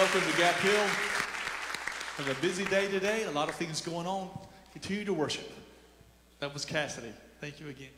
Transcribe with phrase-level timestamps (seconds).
[0.00, 0.86] welcome to Gap Hill.
[2.16, 4.30] Have a busy day today, a lot of things going on.
[4.72, 5.52] Continue to worship.
[6.38, 7.12] That was Cassidy.
[7.38, 7.90] Thank you again.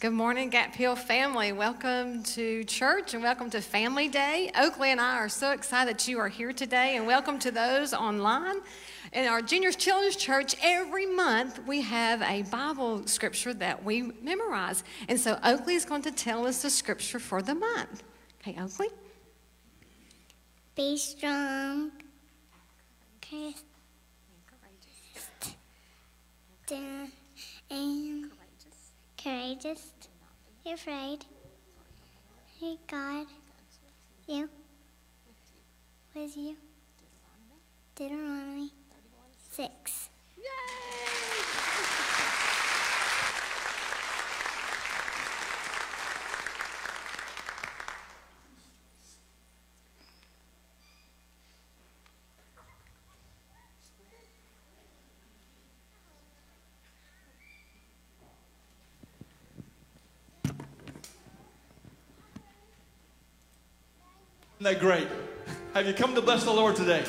[0.00, 1.52] Good morning, Gap Hill family.
[1.52, 4.50] Welcome to church and welcome to Family Day.
[4.58, 7.92] Oakley and I are so excited that you are here today, and welcome to those
[7.92, 8.56] online.
[9.12, 14.84] In our Juniors Children's Church, every month we have a Bible scripture that we memorize.
[15.06, 18.04] And so Oakley is going to tell us the scripture for the month.
[18.40, 18.88] Okay, Oakley?
[20.78, 21.90] Be strong.
[23.16, 23.52] Okay.
[26.68, 27.10] Courageous.
[27.68, 28.30] And
[29.20, 29.92] courageous.
[30.62, 31.24] Be afraid.
[32.60, 33.26] Hey, God.
[34.28, 34.48] You.
[36.14, 36.56] With you.
[37.96, 38.70] Deuteronomy.
[39.50, 40.10] Six.
[40.36, 40.44] Isn't
[64.68, 65.08] that great?
[65.72, 67.02] Have you come to bless the Lord today?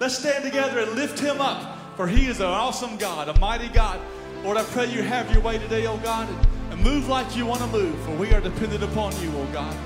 [0.00, 3.68] Let's stand together and lift him up, for he is an awesome God, a mighty
[3.68, 4.00] God.
[4.42, 6.28] Lord, I pray you have your way today, oh God,
[6.70, 9.76] and move like you want to move, for we are dependent upon you, oh God.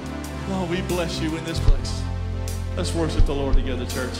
[0.49, 2.03] Oh, we bless you in this place.
[2.75, 4.19] Let's worship the Lord together, church.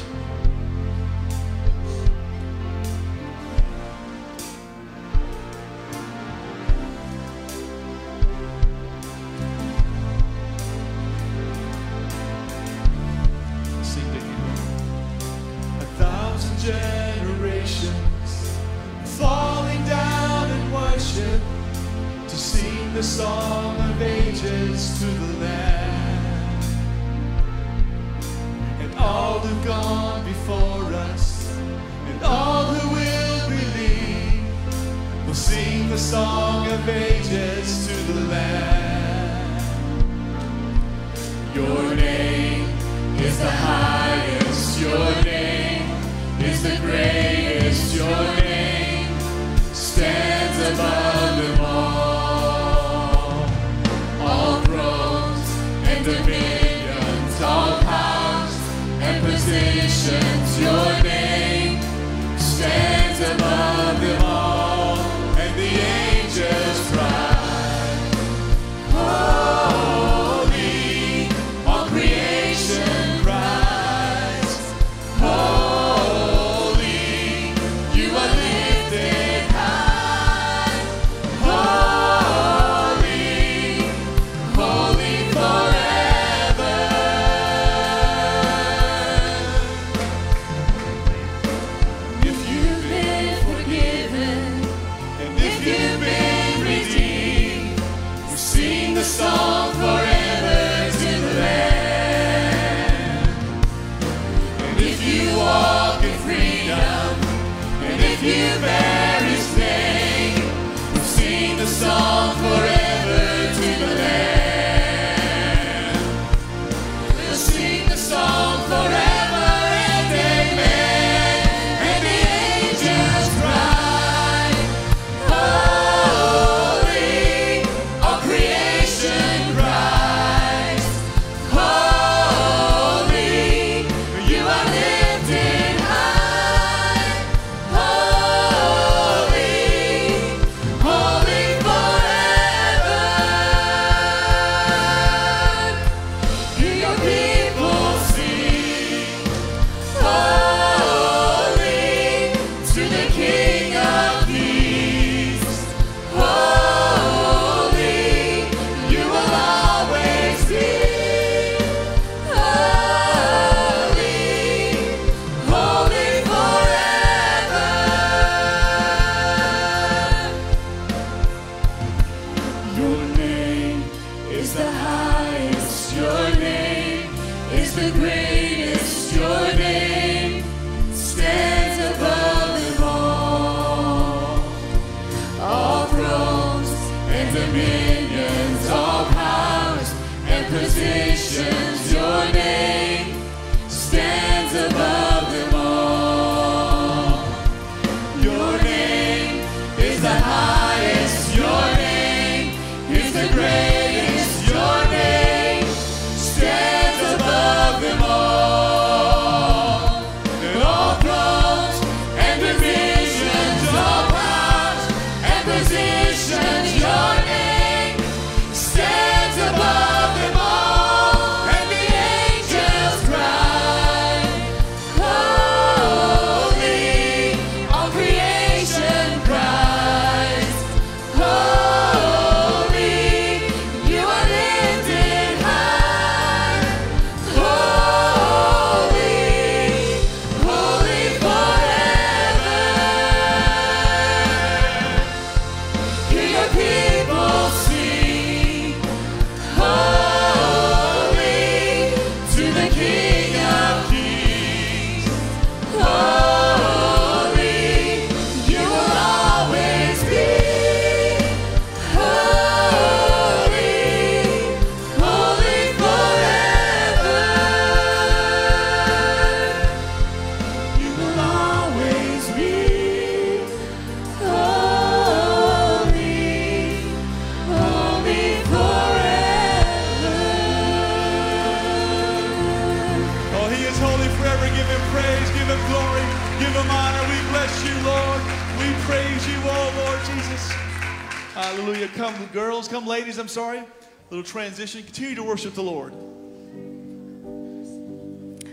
[293.31, 293.63] sorry.
[294.11, 294.83] Little transition.
[294.83, 295.95] Continue to worship the Lord.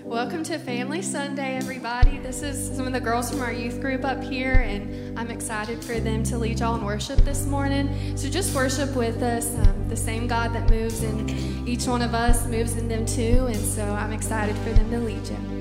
[0.04, 2.20] Welcome to Family Sunday, everybody.
[2.20, 5.84] This is some of the girls from our youth group up here, and I'm excited
[5.84, 8.16] for them to lead y'all in worship this morning.
[8.16, 9.54] So just worship with us.
[9.56, 13.48] Um, the same God that moves in each one of us moves in them too,
[13.48, 15.57] and so I'm excited for them to lead you.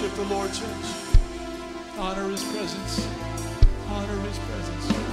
[0.00, 0.68] worship the Lord, church.
[1.98, 3.08] Honor his presence.
[3.88, 5.07] Honor his presence.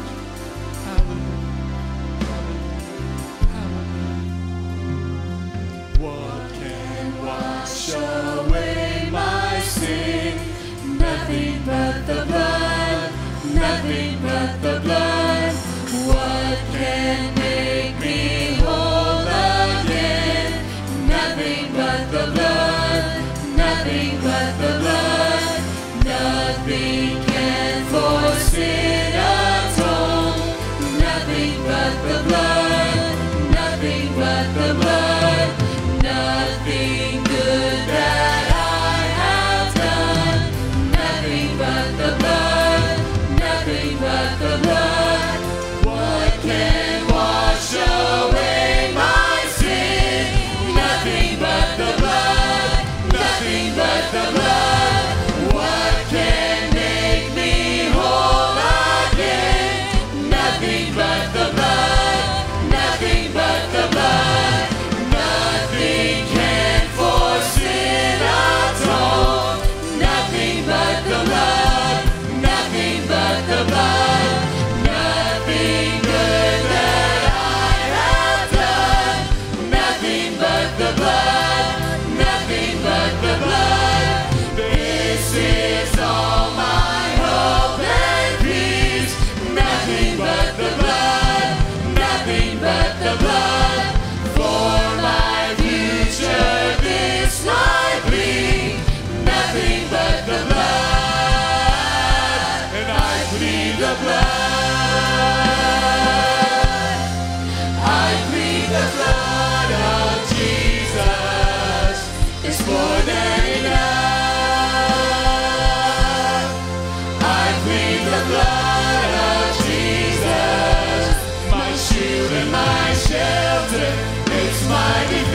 [124.68, 125.35] mighty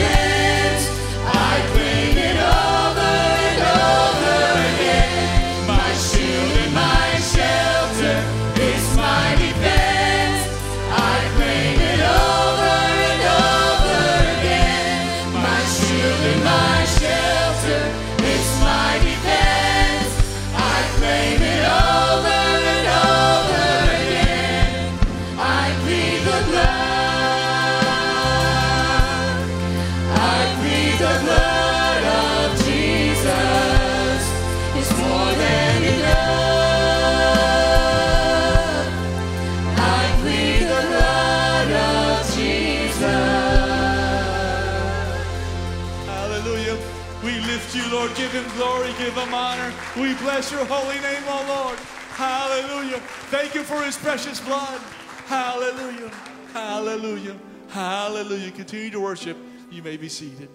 [49.13, 49.73] give him honor.
[49.97, 51.79] We bless your holy name, oh Lord.
[52.15, 52.99] Hallelujah.
[53.29, 54.79] Thank you for his precious blood.
[55.25, 56.11] Hallelujah.
[56.53, 57.37] Hallelujah.
[57.69, 58.51] Hallelujah.
[58.51, 59.37] Continue to worship.
[59.69, 60.49] You may be seated.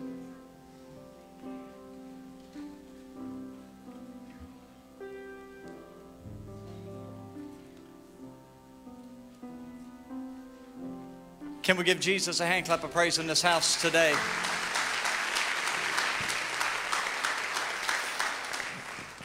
[11.62, 14.14] Can we give Jesus a hand clap of praise in this house today?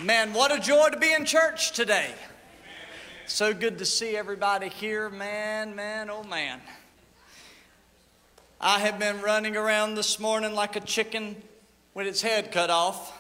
[0.03, 2.11] Man, what a joy to be in church today.
[3.27, 6.59] So good to see everybody here, man, man, oh man.
[8.59, 11.35] I have been running around this morning like a chicken
[11.93, 13.15] with its head cut off.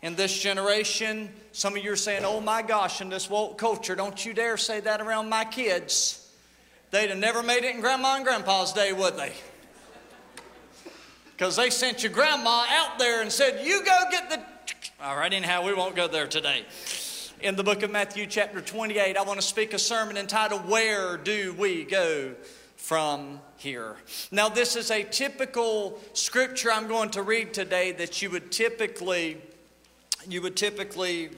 [0.00, 3.96] In this generation, some of you are saying, oh my gosh, in this woke culture,
[3.96, 6.30] don't you dare say that around my kids.
[6.92, 9.32] They'd have never made it in Grandma and Grandpa's day, would they?
[11.32, 14.53] Because they sent your grandma out there and said, You go get the.
[15.02, 16.64] All right, anyhow, we won't go there today.
[17.40, 21.16] In the book of Matthew, chapter 28, I want to speak a sermon entitled, Where
[21.16, 22.34] Do We Go
[22.76, 23.96] From Here?
[24.30, 29.42] Now, this is a typical scripture I'm going to read today that you would typically.
[30.26, 31.28] You would typically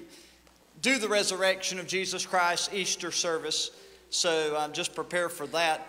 [0.80, 3.72] do the resurrection of Jesus Christ Easter service.
[4.10, 5.88] So um, just prepare for that.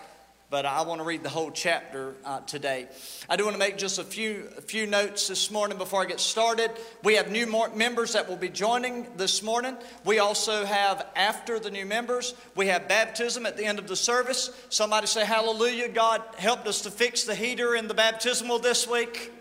[0.49, 2.87] But I want to read the whole chapter uh, today.
[3.29, 6.05] I do want to make just a few, a few notes this morning before I
[6.05, 6.71] get started.
[7.03, 9.75] We have new members that will be joining this morning.
[10.05, 13.97] We also have, after the new members, we have baptism at the end of the
[13.97, 14.51] service.
[14.69, 15.89] Somebody say, Hallelujah.
[15.89, 19.33] God helped us to fix the heater in the baptismal this week.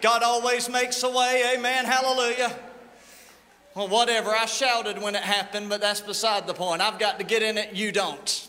[0.00, 1.54] God always makes a way.
[1.56, 1.84] Amen.
[1.84, 2.56] Hallelujah.
[3.74, 4.30] Well, whatever.
[4.30, 6.80] I shouted when it happened, but that's beside the point.
[6.80, 8.48] I've got to get in it, you don't.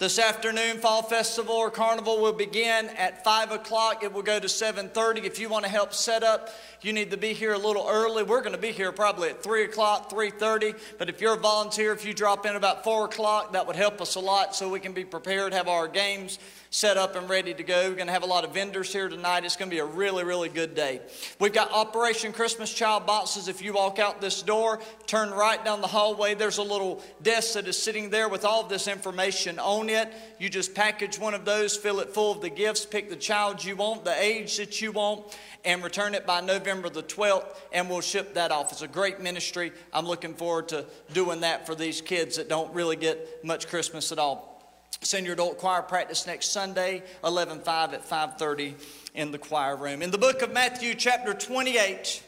[0.00, 4.02] This afternoon, Fall Festival or Carnival will begin at 5 o'clock.
[4.02, 5.22] It will go to 7.30.
[5.22, 6.50] If you want to help set up,
[6.82, 8.24] you need to be here a little early.
[8.24, 10.76] We're going to be here probably at 3 o'clock, 3.30.
[10.98, 14.00] But if you're a volunteer, if you drop in about 4 o'clock, that would help
[14.00, 16.40] us a lot so we can be prepared, have our games
[16.74, 17.88] set up and ready to go.
[17.88, 19.44] We're going to have a lot of vendors here tonight.
[19.44, 21.02] It's going to be a really, really good day.
[21.38, 23.46] We've got Operation Christmas Child boxes.
[23.46, 27.54] If you walk out this door, turn right down the hallway, there's a little desk
[27.54, 30.12] that is sitting there with all of this information on it.
[30.40, 33.62] You just package one of those, fill it full of the gifts, pick the child
[33.62, 37.88] you want, the age that you want, and return it by November the 12th, and
[37.88, 38.72] we'll ship that off.
[38.72, 39.70] It's a great ministry.
[39.92, 44.10] I'm looking forward to doing that for these kids that don't really get much Christmas
[44.10, 44.53] at all.
[45.02, 48.74] Senior adult choir practice next Sunday, 11:5 at 5:30
[49.14, 50.02] in the choir room.
[50.02, 52.22] In the book of Matthew, chapter 28,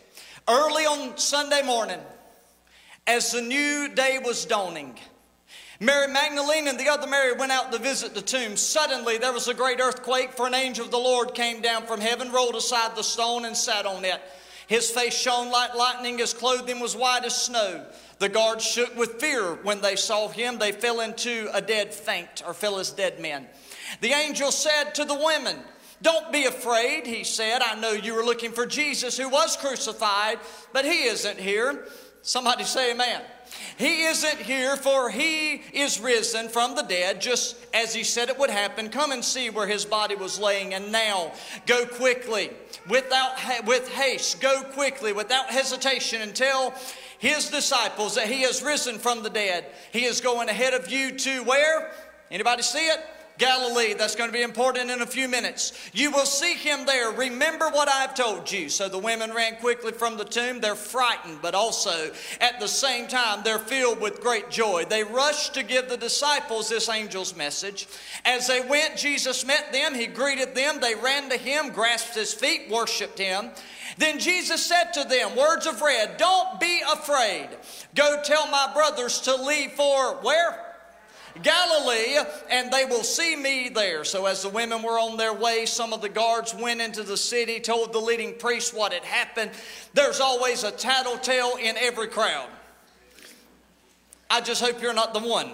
[0.48, 2.00] early on Sunday morning,
[3.06, 4.98] as the new day was dawning,
[5.80, 8.56] Mary Magdalene and the other Mary went out to visit the tomb.
[8.56, 12.00] Suddenly there was a great earthquake, for an angel of the Lord came down from
[12.00, 14.20] heaven, rolled aside the stone, and sat on it.
[14.66, 17.84] His face shone like lightning, his clothing was white as snow.
[18.18, 20.58] The guards shook with fear when they saw him.
[20.58, 23.46] They fell into a dead faint, or fell as dead men.
[24.00, 25.58] The angel said to the women,
[26.02, 27.62] Don't be afraid, he said.
[27.62, 30.38] I know you were looking for Jesus who was crucified,
[30.72, 31.86] but he isn't here.
[32.22, 33.22] Somebody say amen.
[33.76, 38.38] He isn't here, for he is risen from the dead, just as he said it
[38.38, 38.88] would happen.
[38.88, 40.72] Come and see where his body was laying.
[40.72, 41.32] And now,
[41.66, 42.50] go quickly,
[42.88, 43.32] without
[43.66, 46.74] with haste, go quickly, without hesitation, and tell
[47.18, 49.66] his disciples that he has risen from the dead.
[49.92, 51.92] He is going ahead of you to where?
[52.30, 53.00] Anybody see it?
[53.38, 53.94] Galilee.
[53.94, 55.72] That's going to be important in a few minutes.
[55.92, 57.10] You will see him there.
[57.10, 58.68] Remember what I've told you.
[58.68, 60.60] So the women ran quickly from the tomb.
[60.60, 64.84] They're frightened, but also at the same time, they're filled with great joy.
[64.84, 67.86] They rushed to give the disciples this angel's message.
[68.24, 69.94] As they went, Jesus met them.
[69.94, 70.80] He greeted them.
[70.80, 73.50] They ran to him, grasped his feet, worshiped him.
[73.98, 77.48] Then Jesus said to them, words of red, don't be afraid.
[77.94, 80.65] Go tell my brothers to leave for where?
[81.42, 82.18] Galilee,
[82.50, 84.04] and they will see me there.
[84.04, 87.16] So, as the women were on their way, some of the guards went into the
[87.16, 89.50] city, told the leading priest what had happened.
[89.94, 92.48] There's always a tattletale in every crowd.
[94.30, 95.52] I just hope you're not the one.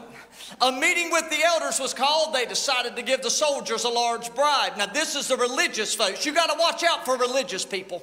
[0.61, 2.35] A meeting with the elders was called.
[2.35, 4.77] They decided to give the soldiers a large bribe.
[4.77, 6.25] Now, this is the religious folks.
[6.25, 8.03] You got to watch out for religious people.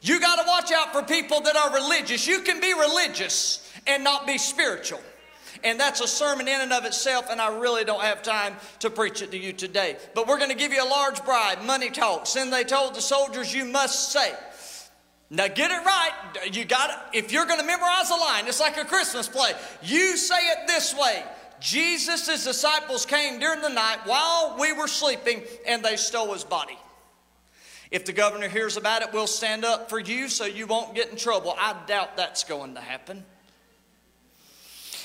[0.00, 2.26] You got to watch out for people that are religious.
[2.26, 5.00] You can be religious and not be spiritual.
[5.64, 8.90] And that's a sermon in and of itself, and I really don't have time to
[8.90, 9.96] preach it to you today.
[10.14, 12.34] But we're going to give you a large bribe, money talks.
[12.34, 14.32] Then they told the soldiers, You must say,
[15.32, 16.12] now get it right.
[16.52, 17.08] You got.
[17.14, 19.52] If you're going to memorize a line, it's like a Christmas play.
[19.82, 21.24] You say it this way.
[21.58, 26.76] Jesus' disciples came during the night while we were sleeping and they stole his body.
[27.90, 31.10] If the governor hears about it, we'll stand up for you so you won't get
[31.10, 31.54] in trouble.
[31.56, 33.24] I doubt that's going to happen.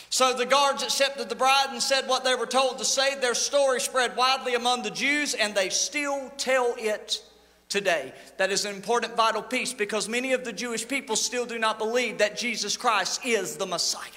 [0.09, 3.19] So the guards accepted the bride and said what they were told to say.
[3.19, 7.21] Their story spread widely among the Jews, and they still tell it
[7.69, 8.13] today.
[8.37, 11.77] That is an important, vital piece because many of the Jewish people still do not
[11.77, 14.07] believe that Jesus Christ is the Messiah.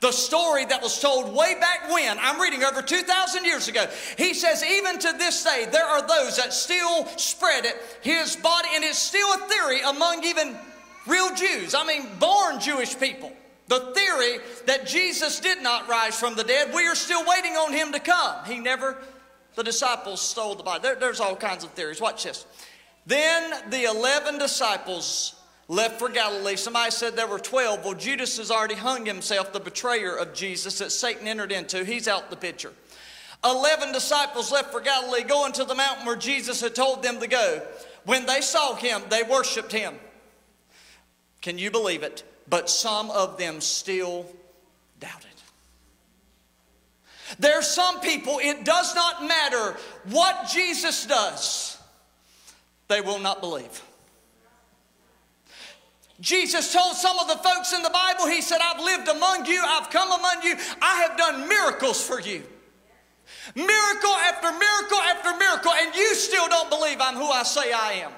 [0.00, 3.86] The story that was told way back when, I'm reading over 2,000 years ago.
[4.18, 8.68] He says, even to this day, there are those that still spread it, his body,
[8.74, 10.56] and it's still a theory among even
[11.06, 11.74] real Jews.
[11.74, 13.32] I mean, born Jewish people.
[13.70, 17.72] The theory that Jesus did not rise from the dead, we are still waiting on
[17.72, 18.44] him to come.
[18.44, 18.98] He never,
[19.54, 20.82] the disciples stole the body.
[20.82, 22.00] There, there's all kinds of theories.
[22.00, 22.46] Watch this.
[23.06, 25.36] Then the 11 disciples
[25.68, 26.56] left for Galilee.
[26.56, 27.84] Somebody said there were 12.
[27.84, 31.84] Well, Judas has already hung himself, the betrayer of Jesus that Satan entered into.
[31.84, 32.72] He's out the picture.
[33.44, 37.28] 11 disciples left for Galilee, going to the mountain where Jesus had told them to
[37.28, 37.62] go.
[38.04, 39.94] When they saw him, they worshiped him.
[41.40, 42.24] Can you believe it?
[42.50, 44.26] But some of them still
[44.98, 45.26] doubted.
[47.38, 49.76] There are some people, it does not matter
[50.10, 51.78] what Jesus does,
[52.88, 53.82] they will not believe.
[56.20, 59.62] Jesus told some of the folks in the Bible, He said, I've lived among you,
[59.64, 62.42] I've come among you, I have done miracles for you.
[63.54, 67.92] Miracle after miracle after miracle, and you still don't believe I'm who I say I
[68.04, 68.12] am.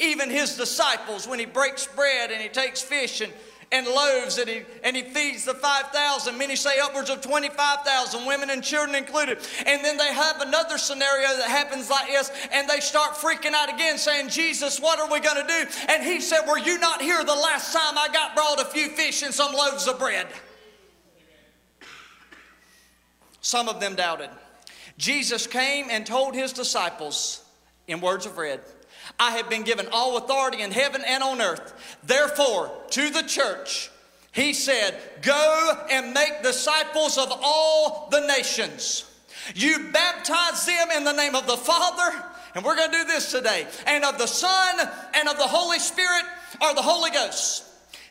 [0.00, 3.32] Even His disciples, when He breaks bread and He takes fish and
[3.74, 6.38] and loaves and he, and he feeds the 5,000.
[6.38, 9.38] Many say upwards of 25,000, women and children included.
[9.66, 13.72] And then they have another scenario that happens like this, and they start freaking out
[13.72, 15.66] again, saying, Jesus, what are we going to do?
[15.88, 18.90] And he said, Were you not here the last time I got brought a few
[18.90, 20.28] fish and some loaves of bread?
[23.40, 24.30] Some of them doubted.
[24.96, 27.44] Jesus came and told his disciples
[27.88, 28.60] in words of red,
[29.18, 31.98] I have been given all authority in heaven and on earth.
[32.02, 33.90] Therefore, to the church,
[34.32, 39.04] he said, Go and make disciples of all the nations.
[39.54, 43.30] You baptize them in the name of the Father, and we're going to do this
[43.30, 46.24] today, and of the Son, and of the Holy Spirit,
[46.62, 47.64] or the Holy Ghost.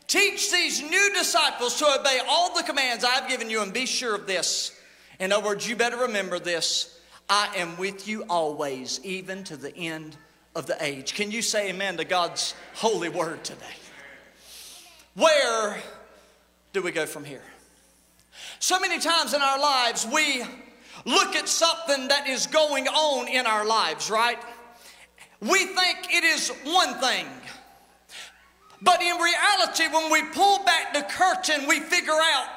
[0.08, 4.16] Teach these new disciples to obey all the commands I've given you, and be sure
[4.16, 4.72] of this.
[5.20, 9.76] In other words, you better remember this I am with you always, even to the
[9.76, 10.16] end
[10.56, 11.14] of the age.
[11.14, 13.66] Can you say amen to God's holy word today?
[15.16, 15.82] Where
[16.74, 17.44] do we go from here?
[18.60, 20.44] So many times in our lives, we
[21.06, 24.40] look at something that is going on in our lives, right?
[25.40, 27.28] We think it is one thing.
[28.82, 32.48] But in reality, when we pull back the curtain, we figure out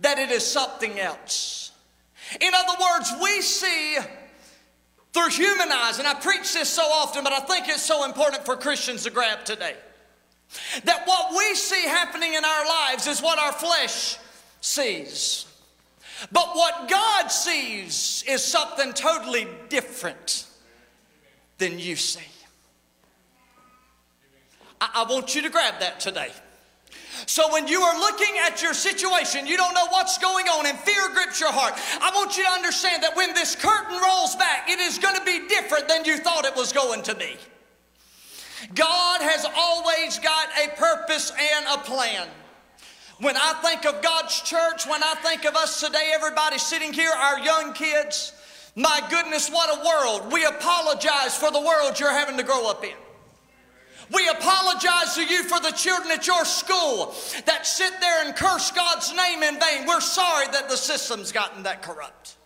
[0.00, 1.72] that it is something else.
[2.40, 3.98] In other words, we see
[5.12, 8.44] through human eyes, and I preach this so often, but I think it's so important
[8.44, 9.74] for Christians to grab today.
[10.84, 14.16] That what we see happening in our lives is what our flesh
[14.60, 15.46] sees.
[16.30, 20.46] But what God sees is something totally different
[21.58, 22.20] than you see.
[24.80, 26.30] I, I want you to grab that today.
[27.26, 30.78] So when you are looking at your situation, you don't know what's going on, and
[30.78, 31.74] fear grips your heart.
[32.00, 35.24] I want you to understand that when this curtain rolls back, it is going to
[35.24, 37.36] be different than you thought it was going to be.
[38.74, 42.28] God has always got a purpose and a plan.
[43.18, 47.10] When I think of God's church, when I think of us today, everybody sitting here,
[47.10, 48.32] our young kids,
[48.74, 50.32] my goodness, what a world.
[50.32, 52.94] We apologize for the world you're having to grow up in.
[54.12, 57.14] We apologize to you for the children at your school
[57.46, 59.86] that sit there and curse God's name in vain.
[59.86, 62.36] We're sorry that the system's gotten that corrupt.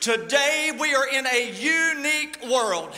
[0.00, 2.94] Today, we are in a unique world.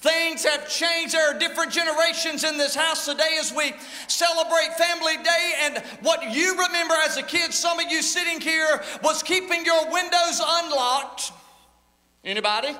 [0.00, 1.14] Things have changed.
[1.14, 3.72] There are different generations in this house today as we
[4.08, 5.54] celebrate Family Day.
[5.60, 9.90] And what you remember as a kid, some of you sitting here, was keeping your
[9.90, 11.32] windows unlocked.
[12.22, 12.76] Anybody?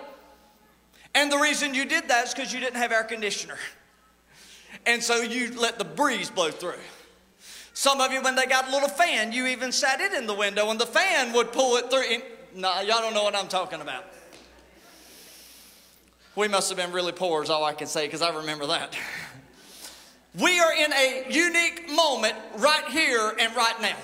[1.14, 3.56] And the reason you did that is because you didn't have air conditioner.
[4.86, 6.74] And so you let the breeze blow through.
[7.74, 10.34] Some of you, when they got a little fan, you even sat it in the
[10.34, 12.02] window and the fan would pull it through.
[12.02, 12.22] And,
[12.54, 14.04] no, y'all don't know what I'm talking about.
[16.36, 18.96] We must have been really poor, is all I can say, because I remember that.
[20.38, 23.96] We are in a unique moment right here and right now.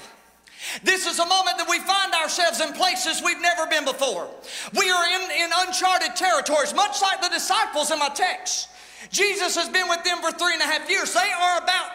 [0.83, 4.29] This is a moment that we find ourselves in places we've never been before.
[4.77, 8.69] We are in, in uncharted territories, much like the disciples in my text.
[9.11, 11.13] Jesus has been with them for three and a half years.
[11.13, 11.93] They are about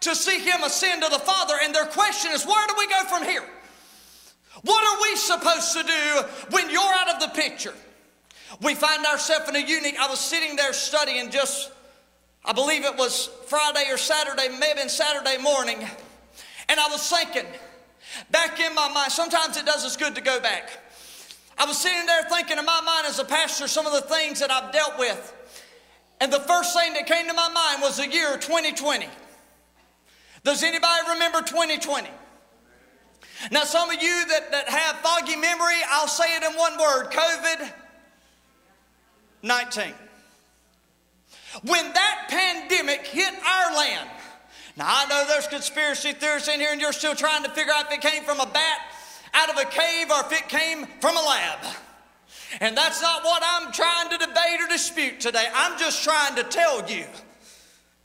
[0.00, 3.04] to see him ascend to the Father, and their question is, where do we go
[3.04, 3.44] from here?
[4.62, 7.74] What are we supposed to do when you're out of the picture?
[8.62, 9.98] We find ourselves in a unique.
[9.98, 11.72] I was sitting there studying just,
[12.44, 15.78] I believe it was Friday or Saturday, maybe Saturday morning,
[16.68, 17.46] and I was thinking,
[18.30, 20.70] back in my mind, sometimes it does us good to go back.
[21.56, 24.40] I was sitting there thinking in my mind as a pastor some of the things
[24.40, 25.32] that I've dealt with.
[26.20, 29.06] And the first thing that came to my mind was the year 2020.
[30.42, 32.08] Does anybody remember 2020?
[33.50, 37.10] Now, some of you that, that have foggy memory, I'll say it in one word
[37.10, 37.72] COVID
[39.42, 39.92] 19.
[41.66, 44.08] When that pandemic hit our land,
[44.76, 47.86] now I know there's conspiracy theorists in here and you're still trying to figure out
[47.86, 48.78] if it came from a bat
[49.34, 51.58] out of a cave or if it came from a lab.
[52.60, 55.46] And that's not what I'm trying to debate or dispute today.
[55.54, 57.06] I'm just trying to tell you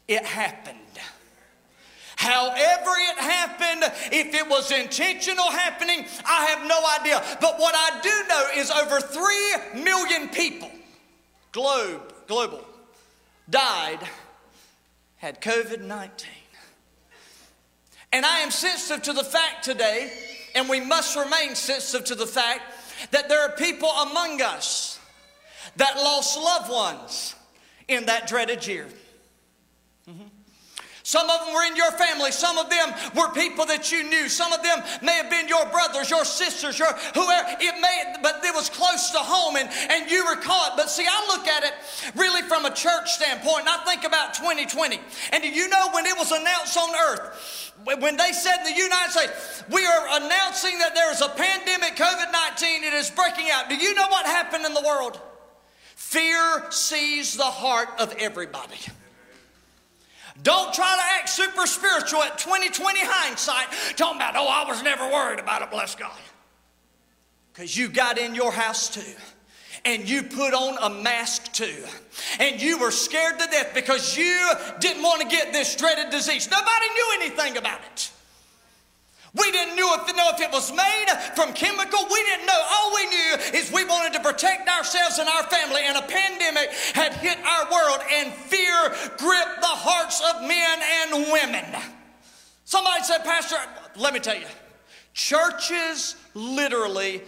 [0.08, 0.78] it happened.
[2.16, 7.24] However, it happened, if it was intentional happening, I have no idea.
[7.40, 10.70] But what I do know is over 3 million people,
[11.54, 12.66] globe, global,
[13.50, 14.00] died,
[15.16, 16.30] had COVID 19.
[18.12, 20.12] And I am sensitive to the fact today,
[20.56, 22.62] and we must remain sensitive to the fact
[23.12, 25.00] that there are people among us
[25.76, 27.36] that lost loved ones
[27.88, 28.88] in that dreaded year.
[30.10, 30.24] Mm-hmm.
[31.04, 32.32] Some of them were in your family.
[32.32, 34.30] Some of them were people that you knew.
[34.30, 37.50] Some of them may have been your brothers, your sisters, your whoever.
[37.60, 40.74] It may, but it was close to home and, and you were caught.
[40.78, 41.74] But see, I look at it
[42.16, 45.00] really from a church standpoint, and I think about 2020.
[45.32, 47.69] And do you know when it was announced on earth?
[47.84, 51.96] When they said in the United States, we are announcing that there is a pandemic,
[51.96, 53.70] COVID 19, it is breaking out.
[53.70, 55.20] Do you know what happened in the world?
[55.96, 58.80] Fear seized the heart of everybody.
[60.44, 65.06] Don't try to act super spiritual at 2020 hindsight, talking about, oh, I was never
[65.10, 66.18] worried about it, bless God.
[67.54, 69.16] Because you got in your house too.
[69.86, 71.84] And you put on a mask too.
[72.40, 76.50] And you were scared to death because you didn't want to get this dreaded disease.
[76.50, 78.12] Nobody knew anything about it.
[79.36, 81.06] We didn't know if, know if it was made
[81.36, 82.00] from chemical.
[82.12, 82.62] We didn't know.
[82.72, 86.72] All we knew is we wanted to protect ourselves and our family, and a pandemic
[86.96, 91.66] had hit our world, and fear gripped the hearts of men and women.
[92.66, 93.58] Somebody said, Pastor,
[93.98, 94.48] let me tell you,
[95.14, 97.22] churches literally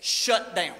[0.00, 0.74] shut down.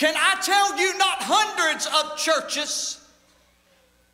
[0.00, 3.06] Can I tell you, not hundreds of churches,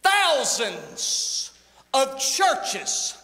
[0.02, 1.52] thousands
[1.94, 3.16] of churches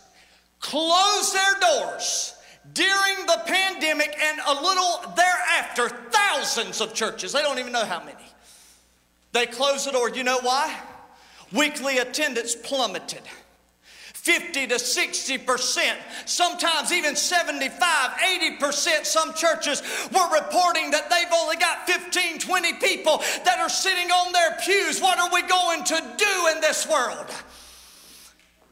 [0.61, 2.37] closed their doors
[2.73, 7.99] during the pandemic and a little thereafter, thousands of churches, they don't even know how
[7.99, 8.25] many,
[9.33, 10.11] they closed the door.
[10.11, 10.79] You know why?
[11.51, 13.23] Weekly attendance plummeted.
[14.23, 19.05] 50 to 60 percent, sometimes even 75, 80 percent.
[19.05, 19.83] Some churches
[20.14, 25.01] were reporting that they've only got 15, 20 people that are sitting on their pews.
[25.01, 27.27] What are we going to do in this world?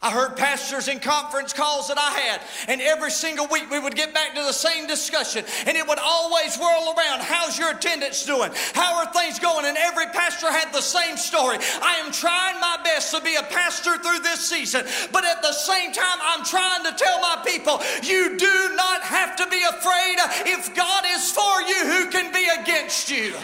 [0.02, 3.94] I heard pastors in conference calls that I had, and every single week we would
[3.94, 8.24] get back to the same discussion, and it would always whirl around how's your attendance
[8.24, 8.50] doing?
[8.72, 9.66] How are things going?
[9.66, 11.58] And every pastor had the same story.
[11.82, 15.52] I am trying my best to be a pastor through this season, but at the
[15.52, 20.16] same time, I'm trying to tell my people you do not have to be afraid.
[20.48, 23.34] If God is for you, who can be against you?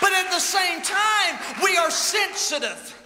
[0.00, 3.03] But at the same time, we are sensitive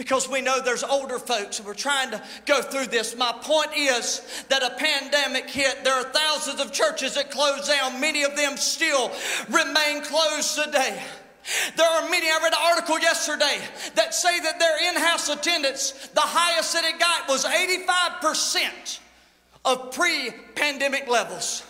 [0.00, 3.14] because we know there's older folks who are trying to go through this.
[3.14, 5.84] My point is that a pandemic hit.
[5.84, 8.00] There are thousands of churches that closed down.
[8.00, 9.12] Many of them still
[9.50, 11.02] remain closed today.
[11.76, 13.60] There are many, I read an article yesterday
[13.94, 19.00] that say that their in house attendance, the highest that it got was 85%
[19.66, 21.62] of pre pandemic levels.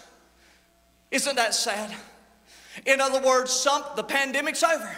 [1.11, 1.93] Isn't that sad?
[2.87, 4.97] In other words, some, the pandemic's over.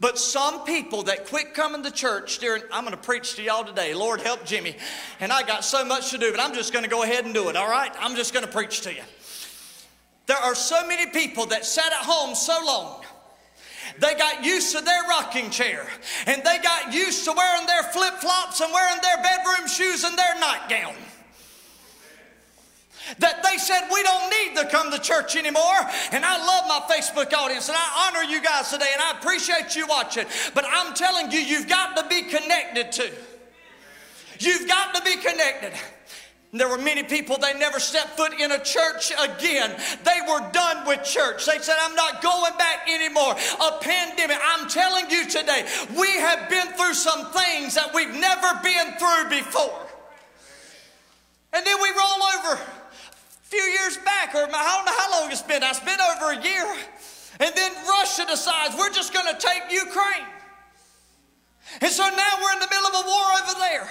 [0.00, 3.64] But some people that quit coming to church during, I'm going to preach to y'all
[3.64, 3.92] today.
[3.92, 4.76] Lord help Jimmy.
[5.20, 7.34] And I got so much to do, but I'm just going to go ahead and
[7.34, 7.92] do it, all right?
[8.00, 9.02] I'm just going to preach to you.
[10.26, 13.04] There are so many people that sat at home so long.
[13.98, 15.86] They got used to their rocking chair
[16.26, 20.16] and they got used to wearing their flip flops and wearing their bedroom shoes and
[20.16, 20.94] their nightgown
[23.18, 25.80] that they said we don't need to come to church anymore.
[26.12, 29.76] And I love my Facebook audience and I honor you guys today and I appreciate
[29.76, 30.26] you watching.
[30.54, 33.10] But I'm telling you, you've got to be connected to.
[34.38, 35.72] You've got to be connected.
[36.52, 39.76] There were many people, they never stepped foot in a church again.
[40.02, 41.46] They were done with church.
[41.46, 43.36] They said, I'm not going back anymore.
[43.36, 44.36] A pandemic.
[44.42, 45.64] I'm telling you today,
[45.96, 49.86] we have been through some things that we've never been through before.
[51.52, 52.60] And then we roll over
[53.50, 55.62] few years back, or I don't know how long it's been.
[55.62, 56.66] It's been over a year.
[57.40, 60.28] And then Russia decides we're just going to take Ukraine.
[61.80, 63.90] And so now we're in the middle of a war over there.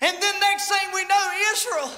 [0.00, 1.90] And then next thing we know, Israel.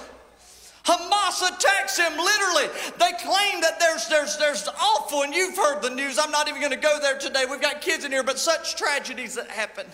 [0.84, 2.66] Hamas attacks him literally.
[2.98, 6.18] They claim that there's there's there's awful, and you've heard the news.
[6.18, 7.44] I'm not even going to go there today.
[7.48, 9.86] We've got kids in here, but such tragedies that happen.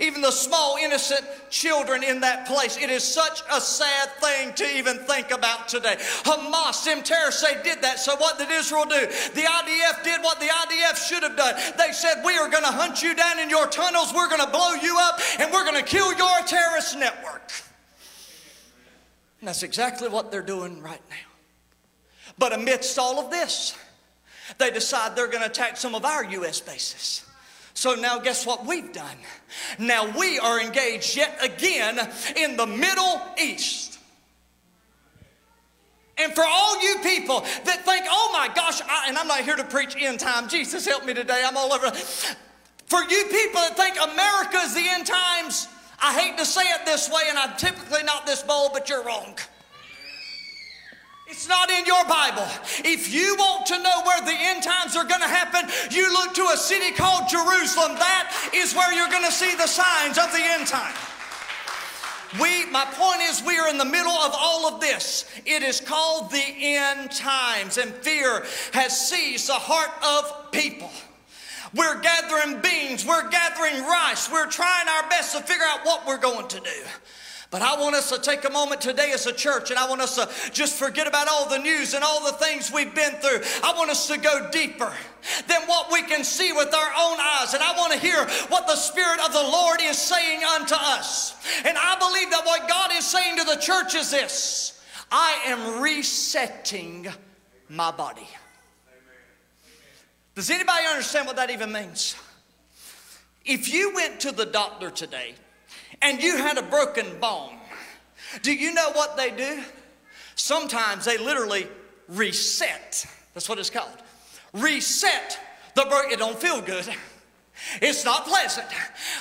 [0.00, 1.20] Even the small, innocent
[1.50, 2.78] children in that place.
[2.78, 5.96] It is such a sad thing to even think about today.
[6.24, 7.98] Hamas, them terrorists, they did that.
[7.98, 9.00] So what did Israel do?
[9.00, 11.54] The IDF did what the IDF should have done.
[11.76, 14.50] They said, We are going to hunt you down in your tunnels, we're going to
[14.50, 17.52] blow you up, and we're going to kill your terrorist network.
[19.40, 21.16] And that's exactly what they're doing right now.
[22.38, 23.76] But amidst all of this,
[24.58, 26.60] they decide they're going to attack some of our U.S.
[26.60, 27.24] bases.
[27.74, 29.16] So now, guess what we've done?
[29.78, 31.98] Now we are engaged yet again
[32.36, 33.98] in the Middle East.
[36.18, 39.56] And for all you people that think, oh my gosh, I, and I'm not here
[39.56, 41.90] to preach end time, Jesus help me today, I'm all over.
[41.90, 45.68] For you people that think America is the end times,
[46.02, 49.04] I hate to say it this way, and I'm typically not this bold, but you're
[49.04, 49.34] wrong.
[51.30, 52.46] It's not in your Bible.
[52.84, 56.34] If you want to know where the end times are going to happen, you look
[56.34, 57.94] to a city called Jerusalem.
[57.94, 60.92] That is where you're going to see the signs of the end time.
[62.40, 65.24] We, my point is, we are in the middle of all of this.
[65.46, 70.90] It is called the end times, and fear has seized the heart of people.
[71.74, 76.18] We're gathering beans, we're gathering rice, we're trying our best to figure out what we're
[76.18, 76.82] going to do.
[77.50, 80.00] But I want us to take a moment today as a church and I want
[80.00, 83.40] us to just forget about all the news and all the things we've been through.
[83.64, 84.92] I want us to go deeper
[85.48, 87.52] than what we can see with our own eyes.
[87.52, 91.34] And I want to hear what the Spirit of the Lord is saying unto us.
[91.64, 94.80] And I believe that what God is saying to the church is this
[95.10, 97.08] I am resetting
[97.68, 98.28] my body.
[100.36, 102.14] Does anybody understand what that even means?
[103.44, 105.34] If you went to the doctor today
[106.02, 107.56] and you had a broken bone,
[108.42, 109.62] do you know what they do?
[110.34, 111.66] Sometimes they literally
[112.08, 113.06] reset.
[113.34, 114.02] That's what it's called.
[114.52, 115.38] Reset
[115.74, 116.12] the broken.
[116.12, 116.88] It don't feel good.
[117.82, 118.66] It's not pleasant.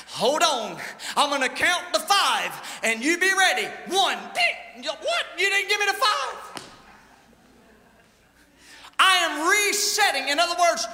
[0.07, 0.77] Hold on.
[1.17, 3.67] I'm going to count to five and you be ready.
[3.88, 4.17] One.
[4.17, 5.25] What?
[5.38, 6.63] You didn't give me the five.
[8.97, 10.30] I am resetting.
[10.30, 10.88] In other words,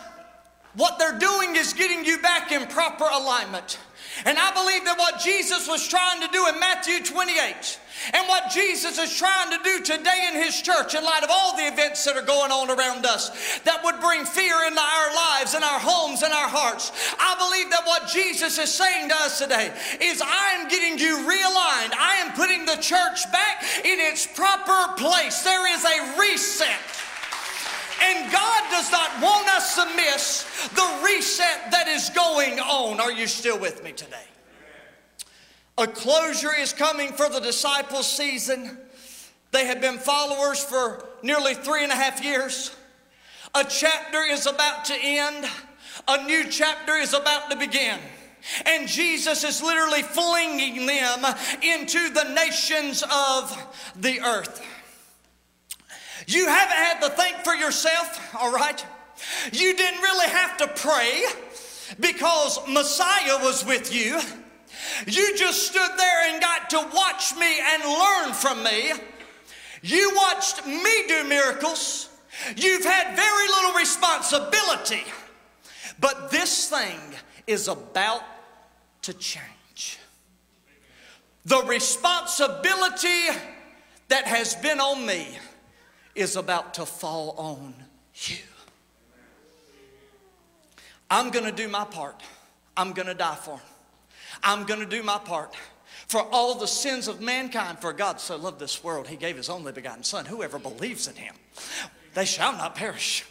[0.75, 3.77] what they're doing is getting you back in proper alignment.
[4.23, 7.79] And I believe that what Jesus was trying to do in Matthew 28
[8.13, 11.57] and what Jesus is trying to do today in His church, in light of all
[11.57, 15.53] the events that are going on around us that would bring fear into our lives
[15.53, 19.39] and our homes and our hearts, I believe that what Jesus is saying to us
[19.39, 21.91] today is I am getting you realigned.
[21.99, 25.41] I am putting the church back in its proper place.
[25.43, 26.79] There is a reset.
[28.01, 32.99] And God does not want us to miss the reset that is going on.
[32.99, 34.17] Are you still with me today?
[35.77, 38.77] A closure is coming for the disciples' season.
[39.51, 42.75] They have been followers for nearly three and a half years.
[43.53, 45.45] A chapter is about to end,
[46.07, 47.99] a new chapter is about to begin.
[48.65, 51.25] And Jesus is literally flinging them
[51.61, 54.61] into the nations of the earth.
[56.27, 58.83] You haven't had to think for yourself, all right?
[59.51, 61.25] You didn't really have to pray
[61.99, 64.19] because Messiah was with you.
[65.07, 68.93] You just stood there and got to watch me and learn from me.
[69.81, 72.09] You watched me do miracles.
[72.55, 75.03] You've had very little responsibility.
[75.99, 76.99] But this thing
[77.47, 78.23] is about
[79.03, 79.99] to change.
[81.45, 83.27] The responsibility
[84.07, 85.27] that has been on me
[86.15, 87.73] is about to fall on
[88.15, 88.37] you.
[91.09, 92.21] I'm going to do my part.
[92.75, 93.65] I'm going to die for him.
[94.43, 95.55] I'm going to do my part
[96.07, 97.79] for all the sins of mankind.
[97.79, 100.25] For God so loved this world, he gave his only begotten Son.
[100.25, 101.35] Whoever believes in him,
[102.13, 103.23] they shall not perish,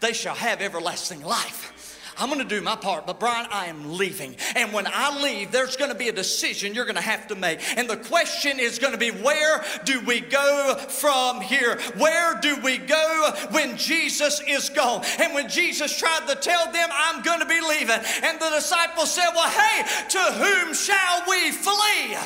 [0.00, 1.81] they shall have everlasting life.
[2.18, 4.36] I'm going to do my part, but Brian, I am leaving.
[4.54, 7.34] And when I leave, there's going to be a decision you're going to have to
[7.34, 7.60] make.
[7.76, 11.78] And the question is going to be where do we go from here?
[11.96, 15.04] Where do we go when Jesus is gone?
[15.18, 19.10] And when Jesus tried to tell them, I'm going to be leaving, and the disciples
[19.10, 22.16] said, Well, hey, to whom shall we flee?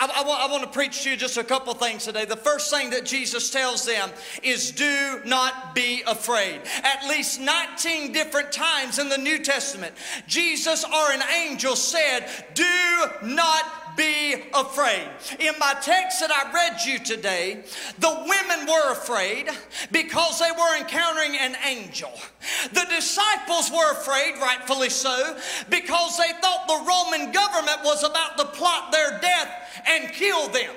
[0.00, 2.24] I, I, want, I, want, to preach to you just a couple things today.
[2.24, 4.10] The first thing that Jesus tells them
[4.42, 6.60] is do not be afraid.
[6.84, 9.94] At least 19 different times in the New Testament,
[10.28, 13.64] Jesus or an angel said, Do not
[13.98, 15.08] be afraid.
[15.40, 17.64] In my text that I read you today,
[17.98, 19.48] the women were afraid
[19.92, 22.12] because they were encountering an angel.
[22.72, 25.36] The disciples were afraid, rightfully so,
[25.68, 30.72] because they thought the Roman government was about to plot their death and kill them.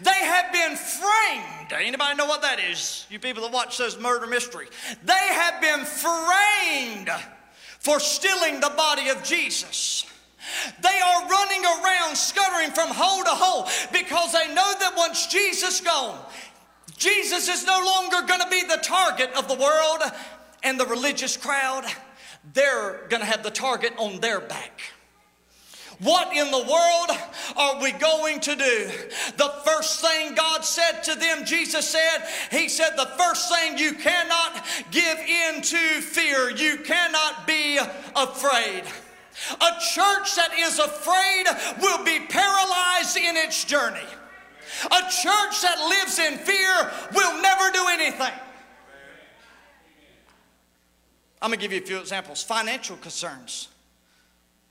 [0.00, 1.72] They have been framed.
[1.72, 3.06] Anybody know what that is?
[3.10, 4.70] You people that watch those murder mysteries.
[5.04, 7.10] They have been framed
[7.80, 10.06] for stealing the body of Jesus.
[10.80, 15.80] They are running around scuttering from hole to hole because they know that once Jesus
[15.80, 16.18] gone,
[16.96, 20.02] Jesus is no longer going to be the target of the world
[20.62, 21.84] and the religious crowd.
[22.54, 24.80] They're going to have the target on their back.
[26.00, 27.18] What in the world
[27.56, 28.90] are we going to do?
[29.36, 32.18] The first thing God said to them, Jesus said,
[32.50, 37.78] He said, the first thing you cannot give in to fear, you cannot be
[38.14, 38.84] afraid.
[39.60, 41.46] A church that is afraid
[41.80, 44.00] will be paralyzed in its journey.
[44.86, 48.32] A church that lives in fear will never do anything.
[51.42, 52.42] I'm going to give you a few examples.
[52.42, 53.68] Financial concerns.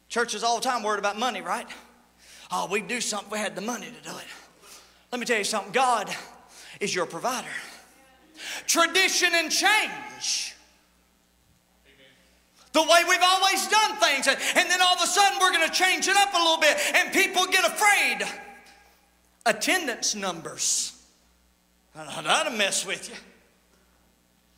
[0.10, 1.68] Churches all the time worried about money, right?
[2.52, 4.26] Oh, we'd do something if we had the money to do it.
[5.12, 6.14] Let me tell you something God
[6.80, 7.48] is your provider.
[8.68, 10.55] Tradition and change.
[12.76, 14.28] The way we've always done things.
[14.28, 16.78] And then all of a sudden we're going to change it up a little bit
[16.94, 18.28] and people get afraid.
[19.46, 20.92] Attendance numbers.
[21.96, 23.16] That'll mess with you.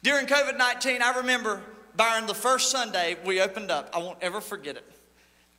[0.02, 1.62] During COVID 19, I remember
[1.96, 4.86] Byron, the first Sunday we opened up, I won't ever forget it.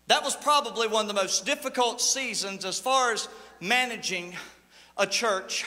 [0.09, 3.29] That was probably one of the most difficult seasons as far as
[3.61, 4.35] managing
[4.97, 5.65] a church.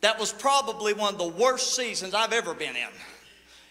[0.00, 2.88] That was probably one of the worst seasons I've ever been in.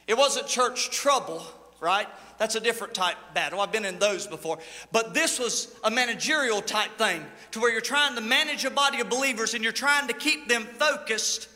[0.05, 1.43] It wasn't church trouble,
[1.79, 2.07] right?
[2.37, 3.61] That's a different type battle.
[3.61, 4.59] I've been in those before.
[4.91, 8.99] But this was a managerial type thing to where you're trying to manage a body
[8.99, 11.47] of believers and you're trying to keep them focused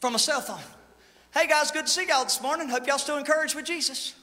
[0.00, 0.58] from a cell phone.
[1.32, 2.68] Hey guys, good to see y'all this morning.
[2.68, 4.14] Hope y'all still encouraged with Jesus.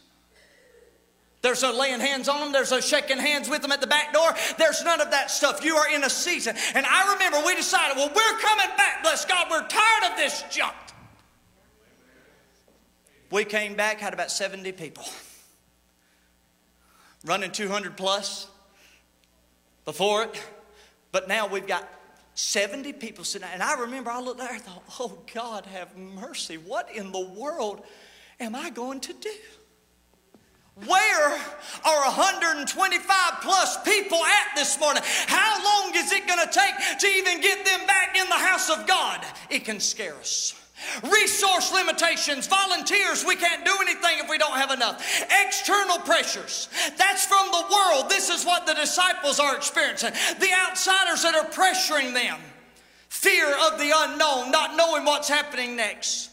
[1.41, 2.51] There's no laying hands on them.
[2.51, 4.33] There's no shaking hands with them at the back door.
[4.57, 5.63] There's none of that stuff.
[5.63, 6.55] You are in a season.
[6.73, 9.47] And I remember we decided, well, we're coming back, bless God.
[9.49, 10.75] We're tired of this junk.
[13.29, 15.05] We came back, had about 70 people.
[17.25, 18.47] Running 200 plus
[19.85, 20.41] before it.
[21.11, 21.87] But now we've got
[22.35, 26.57] 70 people sitting And I remember I looked there and thought, oh, God, have mercy.
[26.57, 27.83] What in the world
[28.39, 29.33] am I going to do?
[30.85, 31.39] Where
[31.85, 35.01] are 125 plus people at this morning?
[35.25, 38.69] How long is it going to take to even get them back in the house
[38.69, 39.25] of God?
[39.49, 40.53] It can scare us.
[41.03, 45.23] Resource limitations, volunteers, we can't do anything if we don't have enough.
[45.45, 48.09] External pressures, that's from the world.
[48.09, 50.11] This is what the disciples are experiencing.
[50.39, 52.39] The outsiders that are pressuring them.
[53.09, 56.29] Fear of the unknown, not knowing what's happening next.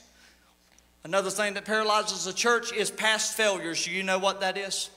[1.05, 3.87] Another thing that paralyzes the church is past failures.
[3.87, 4.91] You know what that is?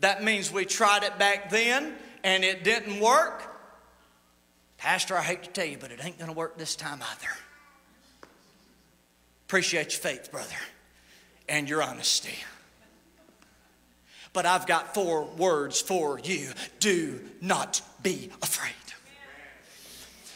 [0.00, 1.94] That means we tried it back then
[2.24, 3.42] and it didn't work.
[4.78, 7.30] Pastor, I hate to tell you, but it ain't going to work this time either.
[9.50, 10.54] Appreciate your faith, brother,
[11.48, 12.36] and your honesty.
[14.32, 18.70] But I've got four words for you do not be afraid.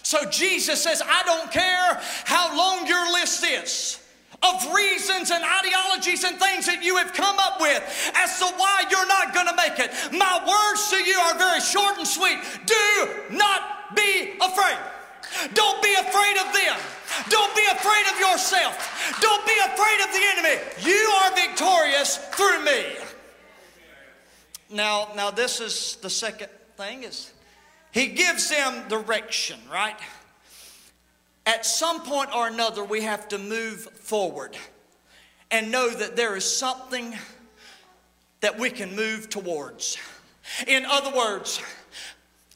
[0.03, 4.05] So Jesus says, I don't care how long your list is
[4.43, 7.85] of reasons and ideologies and things that you have come up with
[8.17, 9.93] as to why you're not going to make it.
[10.11, 12.41] My words to you are very short and sweet.
[12.67, 14.94] Do not be afraid.
[15.53, 16.77] Don't be afraid of them.
[17.29, 19.19] Don't be afraid of yourself.
[19.21, 20.63] Don't be afraid of the enemy.
[20.83, 22.97] You are victorious through me.
[24.71, 27.33] Now, now this is the second thing is
[27.93, 29.97] he gives them direction, right?
[31.47, 34.57] At some point or another, we have to move forward
[35.51, 37.15] and know that there is something
[38.41, 39.97] that we can move towards.
[40.67, 41.63] In other words,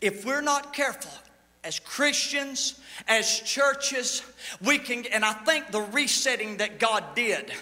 [0.00, 1.12] if we're not careful,
[1.64, 4.22] as Christians, as churches,
[4.62, 7.52] we can, and I think the resetting that God did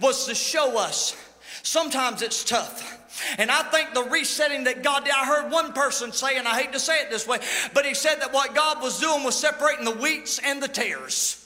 [0.00, 1.16] was to show us
[1.62, 2.98] sometimes it's tough.
[3.38, 6.58] And I think the resetting that God did, I heard one person say, and I
[6.60, 7.38] hate to say it this way,
[7.74, 11.41] but he said that what God was doing was separating the wheats and the tares.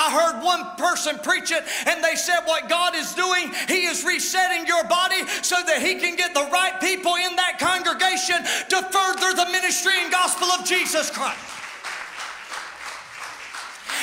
[0.00, 4.04] I heard one person preach it, and they said, What God is doing, He is
[4.04, 8.76] resetting your body so that He can get the right people in that congregation to
[8.94, 11.40] further the ministry and gospel of Jesus Christ.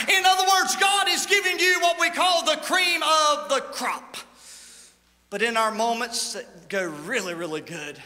[0.10, 4.18] In other words, God is giving you what we call the cream of the crop.
[5.30, 8.02] But in our moments that go really, really good,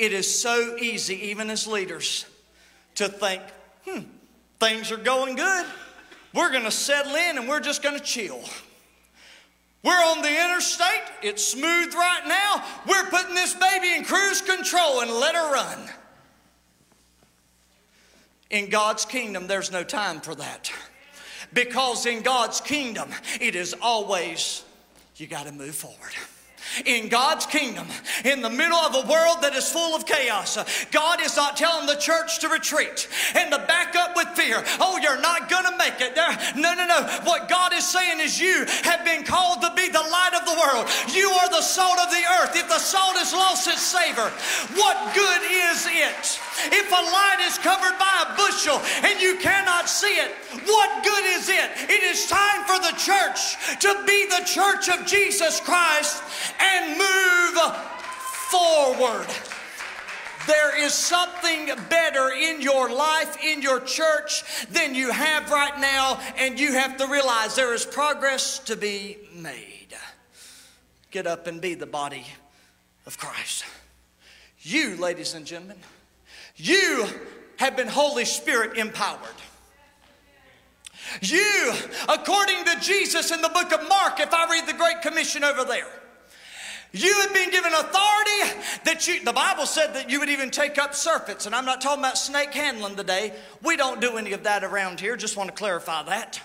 [0.00, 2.24] It is so easy, even as leaders,
[2.94, 3.42] to think,
[3.86, 4.00] hmm,
[4.58, 5.66] things are going good.
[6.32, 8.40] We're going to settle in and we're just going to chill.
[9.82, 11.02] We're on the interstate.
[11.22, 12.64] It's smooth right now.
[12.86, 15.78] We're putting this baby in cruise control and let her run.
[18.50, 20.70] In God's kingdom, there's no time for that.
[21.52, 23.10] Because in God's kingdom,
[23.40, 24.64] it is always,
[25.16, 26.14] you got to move forward
[26.84, 27.86] in God's kingdom,
[28.24, 30.58] in the middle of a world that is full of chaos.
[30.90, 34.62] God is not telling the church to retreat and to back up with fear.
[34.80, 36.14] Oh, you're not going to make it.
[36.14, 37.02] There, no, no, no.
[37.24, 40.56] What God is saying is you have been called to be the light of the
[40.58, 40.88] world.
[41.14, 42.56] You are the salt of the earth.
[42.56, 44.30] If the salt has lost its savor,
[44.78, 46.40] what good is it?
[46.70, 50.32] If a light is covered by a bushel and you cannot see it,
[50.66, 51.70] what good is it?
[51.88, 56.22] It is time for the church to be the church of Jesus Christ
[56.60, 57.76] and move
[58.50, 59.26] forward.
[60.46, 66.18] There is something better in your life, in your church, than you have right now,
[66.36, 69.94] and you have to realize there is progress to be made.
[71.10, 72.24] Get up and be the body
[73.06, 73.64] of Christ.
[74.60, 75.78] You, ladies and gentlemen,
[76.56, 77.06] you
[77.56, 79.20] have been Holy Spirit empowered.
[81.20, 81.72] You,
[82.08, 85.64] according to Jesus in the book of Mark, if I read the Great Commission over
[85.64, 85.88] there,
[86.92, 90.78] you have been given authority that you, the Bible said that you would even take
[90.78, 91.46] up serpents.
[91.46, 93.32] And I'm not talking about snake handling today.
[93.62, 95.16] We don't do any of that around here.
[95.16, 96.40] Just want to clarify that.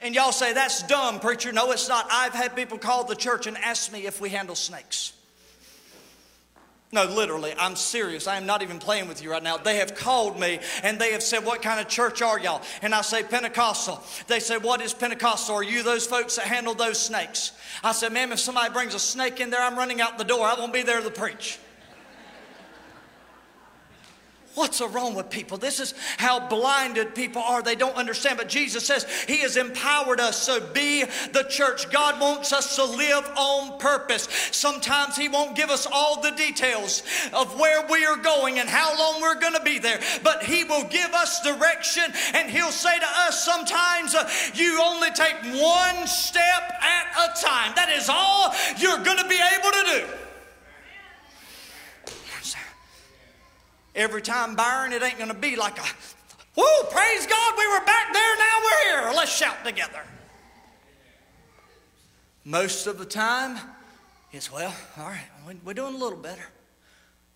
[0.00, 1.50] And y'all say, that's dumb, preacher.
[1.50, 2.06] No, it's not.
[2.10, 5.12] I've had people call the church and ask me if we handle snakes.
[6.90, 8.26] No, literally, I'm serious.
[8.26, 9.58] I am not even playing with you right now.
[9.58, 12.62] They have called me and they have said, What kind of church are y'all?
[12.80, 14.02] And I say, Pentecostal.
[14.26, 15.56] They say, What is Pentecostal?
[15.56, 17.52] Are you those folks that handle those snakes?
[17.84, 20.46] I said, Ma'am, if somebody brings a snake in there, I'm running out the door.
[20.46, 21.58] I won't be there to preach.
[24.54, 25.56] What's wrong with people?
[25.56, 27.62] This is how blinded people are.
[27.62, 28.38] They don't understand.
[28.38, 30.36] But Jesus says He has empowered us.
[30.36, 31.90] So be the church.
[31.90, 34.28] God wants us to live on purpose.
[34.50, 38.98] Sometimes He won't give us all the details of where we are going and how
[38.98, 40.00] long we're going to be there.
[40.24, 45.10] But He will give us direction and He'll say to us sometimes, uh, You only
[45.10, 47.72] take one step at a time.
[47.76, 50.27] That is all you're going to be able to do.
[53.98, 55.82] Every time, Byron, it ain't going to be like a,
[56.56, 59.12] whoo, praise God, we were back there, now we're here.
[59.12, 60.00] Let's shout together.
[62.44, 63.58] Most of the time,
[64.30, 66.44] it's, well, all right, we're doing a little better.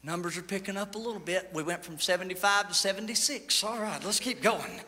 [0.05, 1.51] Numbers are picking up a little bit.
[1.53, 3.65] We went from 75 to 76.
[3.65, 4.83] All right, let's keep going.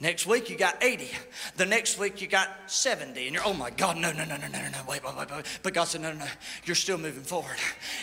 [0.00, 1.10] Next week you got 80.
[1.56, 3.26] The next week you got 70.
[3.26, 5.44] And you're, oh my God, no, no, no, no, no, no, wait, wait, wait, wait.
[5.64, 6.26] But God said, no, no, no,
[6.64, 7.56] you're still moving forward.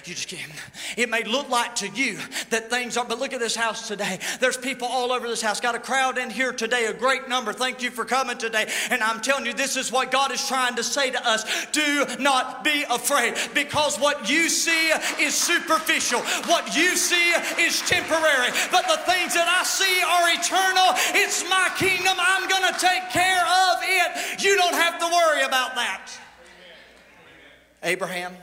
[0.04, 0.52] You just can't.
[0.98, 2.18] It may look like to you
[2.50, 4.20] that things are, but look at this house today.
[4.42, 5.62] There's people all over this house.
[5.62, 7.54] Got a crowd in here today, a great number.
[7.54, 8.70] Thank you for coming today.
[8.92, 11.46] And I'm telling you, this is what God is trying to say to us.
[11.72, 14.90] Do not be afraid because what you see
[15.22, 16.20] is superficial.
[16.48, 18.50] What you see is temporary.
[18.70, 20.92] But the things that I see are eternal.
[21.24, 24.44] It's my kingdom, I'm going to take care of it.
[24.44, 26.12] You don't have to worry about that.
[27.84, 28.36] Abraham,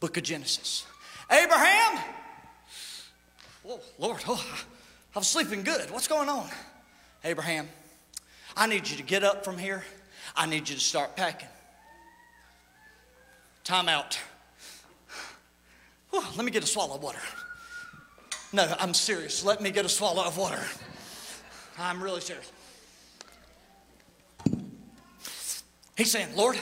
[0.00, 0.86] book of Genesis.
[1.30, 2.00] Abraham,
[3.66, 4.64] oh, Lord, oh,
[5.14, 5.90] I was sleeping good.
[5.90, 6.48] What's going on?
[7.24, 7.68] Abraham,
[8.56, 9.82] I need you to get up from here.
[10.36, 11.48] I need you to start packing.
[13.64, 14.18] Time out.
[16.10, 17.20] Whew, let me get a swallow of water.
[18.52, 19.44] No, I'm serious.
[19.44, 20.62] Let me get a swallow of water.
[21.78, 22.50] I'm really serious.
[25.96, 26.58] He's saying, Lord,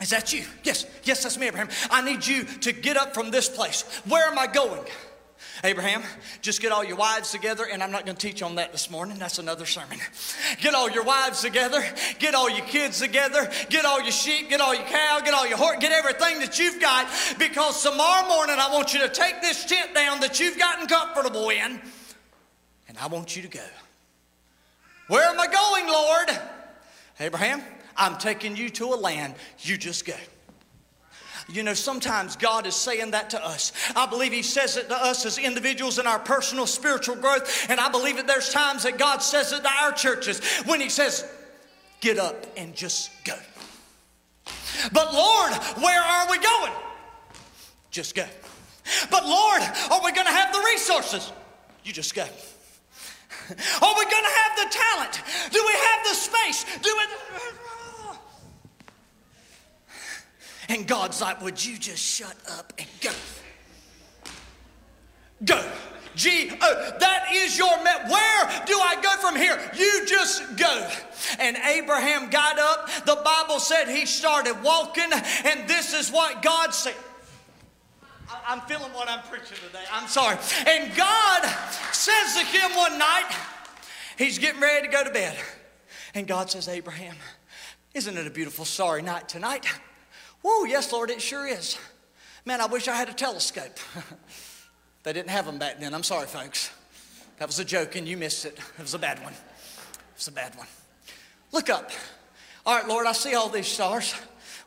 [0.00, 0.44] is that you?
[0.62, 1.68] Yes, yes, that's me, Abraham.
[1.90, 3.82] I need you to get up from this place.
[4.06, 4.84] Where am I going?
[5.64, 6.02] Abraham,
[6.40, 8.90] just get all your wives together, and I'm not going to teach on that this
[8.90, 9.18] morning.
[9.18, 9.98] That's another sermon.
[10.60, 11.82] Get all your wives together,
[12.18, 15.46] get all your kids together, get all your sheep, get all your cow, get all
[15.48, 19.40] your horse, get everything that you've got, because tomorrow morning I want you to take
[19.40, 21.80] this tent down that you've gotten comfortable in,
[22.88, 23.64] and I want you to go.
[25.08, 26.30] Where am I going, Lord?
[27.20, 27.62] Abraham,
[27.96, 29.34] I'm taking you to a land.
[29.60, 30.14] You just go.
[31.50, 33.72] You know, sometimes God is saying that to us.
[33.96, 37.70] I believe He says it to us as individuals in our personal spiritual growth.
[37.70, 40.90] And I believe that there's times that God says it to our churches when He
[40.90, 41.26] says,
[42.00, 43.34] Get up and just go.
[44.92, 46.72] But Lord, where are we going?
[47.90, 48.26] Just go.
[49.10, 51.32] But Lord, are we going to have the resources?
[51.82, 52.26] You just go.
[53.82, 55.22] Are we going to have the talent?
[55.50, 56.64] Do we have the space?
[56.82, 57.04] Do we?
[60.70, 63.10] And God's like, Would you just shut up and go?
[65.44, 65.64] go.
[66.14, 66.92] G O.
[66.98, 68.08] That is your met.
[68.10, 69.58] Where do I go from here?
[69.76, 70.90] You just go.
[71.38, 72.90] And Abraham got up.
[73.06, 75.10] The Bible said he started walking,
[75.44, 76.96] and this is what God said.
[78.46, 79.84] I'm feeling what I'm preaching today.
[79.92, 80.38] I'm sorry.
[80.66, 81.44] And God
[81.92, 83.30] says to him one night,
[84.16, 85.36] he's getting ready to go to bed.
[86.14, 87.16] And God says, Abraham,
[87.94, 89.66] isn't it a beautiful, sorry night tonight?
[90.42, 91.78] Whoa, yes, Lord, it sure is.
[92.44, 93.78] Man, I wish I had a telescope.
[95.02, 95.94] they didn't have them back then.
[95.94, 96.70] I'm sorry, folks.
[97.38, 98.58] That was a joke and you missed it.
[98.78, 99.32] It was a bad one.
[99.32, 100.66] It was a bad one.
[101.52, 101.90] Look up.
[102.66, 104.14] All right, Lord, I see all these stars.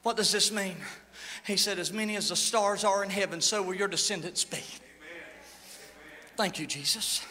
[0.04, 0.78] What does this mean?
[1.45, 4.58] He said, As many as the stars are in heaven, so will your descendants be.
[4.58, 5.24] Amen.
[6.36, 7.26] Thank you, Jesus.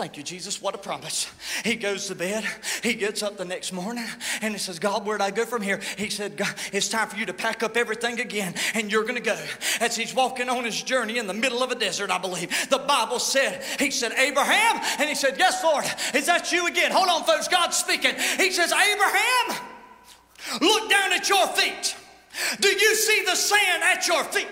[0.00, 0.62] Thank you, Jesus.
[0.62, 1.30] What a promise.
[1.62, 2.42] He goes to bed.
[2.82, 4.06] He gets up the next morning
[4.40, 5.78] and he says, God, where'd I go from here?
[5.98, 9.16] He said, God, it's time for you to pack up everything again and you're going
[9.16, 9.38] to go.
[9.78, 12.78] As he's walking on his journey in the middle of a desert, I believe, the
[12.78, 14.82] Bible said, He said, Abraham.
[14.98, 15.84] And he said, Yes, Lord.
[16.14, 16.92] Is that you again?
[16.92, 17.46] Hold on, folks.
[17.48, 18.14] God's speaking.
[18.38, 19.66] He says, Abraham,
[20.62, 21.94] look down at your feet.
[22.60, 24.48] Do you see the sand at your feet?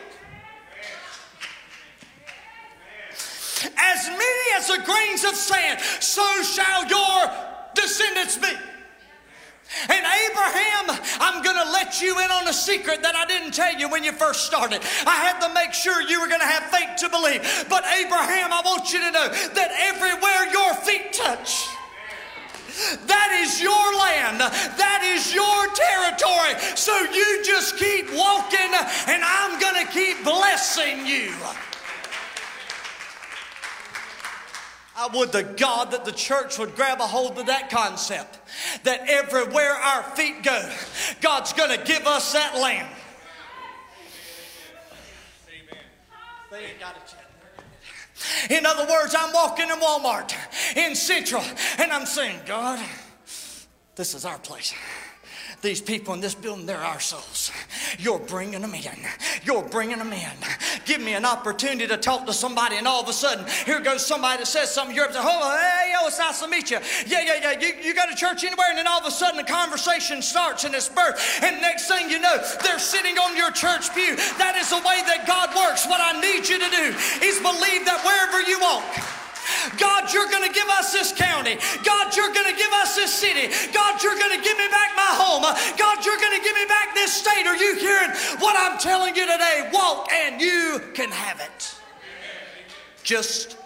[3.77, 7.31] As many as the grains of sand, so shall your
[7.75, 8.53] descendants be.
[9.89, 13.75] And Abraham, I'm going to let you in on a secret that I didn't tell
[13.79, 14.81] you when you first started.
[15.07, 17.43] I had to make sure you were going to have faith to believe.
[17.69, 21.69] But Abraham, I want you to know that everywhere your feet touch,
[23.07, 24.41] that is your land.
[24.41, 26.55] That is your territory.
[26.77, 28.71] So you just keep walking,
[29.09, 31.33] and I'm going to keep blessing you.
[34.97, 38.39] I would to God that the church would grab a hold of that concept
[38.83, 40.69] that everywhere our feet go,
[41.21, 42.89] God's going to give us that land.
[46.51, 47.08] It yet.
[48.51, 50.33] In other words, I'm walking in Walmart
[50.77, 51.43] in Central
[51.79, 52.85] and I'm saying, God,
[53.95, 54.75] this is our place.
[55.61, 57.51] These people in this building, they're our souls.
[57.99, 58.83] You're bringing them in.
[59.43, 60.31] You're bringing them in.
[60.85, 64.07] Give me an opportunity to talk to somebody, and all of a sudden, here goes
[64.07, 64.95] somebody that says something.
[64.95, 66.79] You're up hold on, hey, yo, it's nice to meet you.
[67.07, 67.61] Yeah, yeah, yeah.
[67.61, 70.63] You, you go to church anywhere, and then all of a sudden, the conversation starts
[70.63, 71.19] and it's birth.
[71.43, 74.15] And next thing you know, they're sitting on your church pew.
[74.39, 75.87] That is the way that God works.
[75.87, 76.95] What I need you to do
[77.27, 78.85] is believe that wherever you walk,
[79.79, 81.59] God, you're going to give us this county.
[81.85, 83.53] God, you're going to give us this city.
[83.73, 85.43] God, you're going to give me back my home.
[85.43, 87.47] God, you're going to give me back this state.
[87.47, 89.71] Are you hearing what I'm telling you today?
[89.73, 91.75] Walk and you can have it.
[93.03, 93.57] Just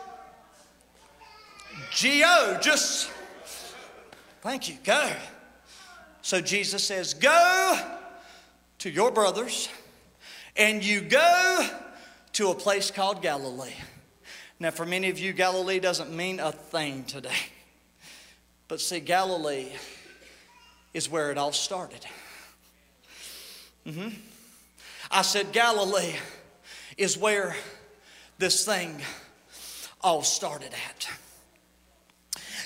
[1.92, 3.10] G-O, just,
[4.40, 5.12] thank you, go.
[6.22, 7.78] So Jesus says, go
[8.78, 9.68] to your brothers
[10.56, 11.68] and you go
[12.34, 13.74] to a place called Galilee.
[14.62, 17.34] Now, for many of you, Galilee doesn't mean a thing today.
[18.68, 19.72] But see, Galilee
[20.94, 22.06] is where it all started.
[23.84, 24.10] hmm
[25.10, 26.14] I said, Galilee
[26.96, 27.56] is where
[28.38, 29.02] this thing
[30.00, 31.08] all started at.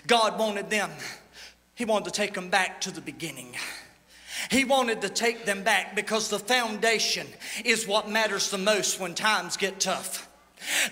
[0.07, 0.91] God wanted them,
[1.75, 3.57] He wanted to take them back to the beginning.
[4.51, 7.27] He wanted to take them back because the foundation
[7.65, 10.26] is what matters the most when times get tough.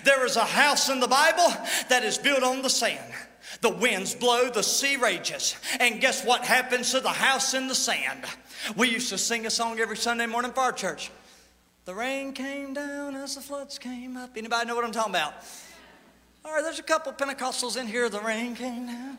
[0.03, 1.53] There is a house in the Bible
[1.89, 3.13] that is built on the sand.
[3.61, 5.55] The winds blow, the sea rages.
[5.79, 8.25] And guess what happens to the house in the sand?
[8.75, 11.11] We used to sing a song every Sunday morning for our church.
[11.85, 14.31] The rain came down as the floods came up.
[14.35, 15.33] Anybody know what I'm talking about?
[16.43, 18.09] All right, there's a couple Pentecostals in here.
[18.09, 19.17] The rain came down.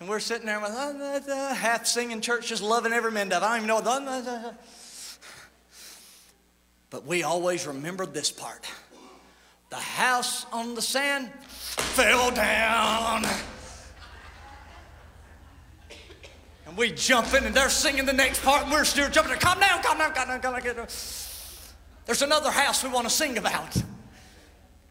[0.00, 3.34] And we're sitting there with uh, uh, uh, half singing church, just loving every minute
[3.34, 3.46] of it.
[3.46, 3.86] I don't even know what.
[3.86, 4.52] Uh, uh, uh.
[6.90, 8.66] But we always remembered this part.
[9.72, 13.24] The house on the sand fell down.
[16.66, 19.38] And we jump in and they're singing the next part and we're still jumping.
[19.38, 20.62] Come down, come down, come down, come down.
[20.62, 20.86] Get her
[22.04, 23.74] There's another house we want to sing about.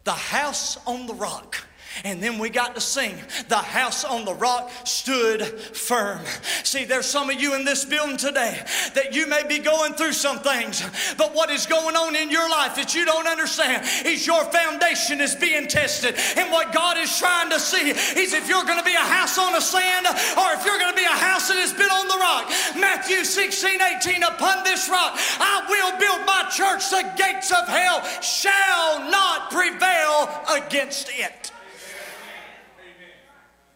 [0.02, 1.64] The house on the rock.
[2.04, 3.14] And then we got to sing,
[3.48, 6.20] The House on the Rock Stood Firm.
[6.64, 8.64] See, there's some of you in this building today
[8.94, 10.82] that you may be going through some things,
[11.16, 15.20] but what is going on in your life that you don't understand is your foundation
[15.20, 16.14] is being tested.
[16.36, 19.38] And what God is trying to see is if you're going to be a house
[19.38, 22.08] on the sand or if you're going to be a house that has been on
[22.08, 22.48] the rock.
[22.80, 26.88] Matthew 16, 18, upon this rock I will build my church.
[26.90, 31.41] The gates of hell shall not prevail against it.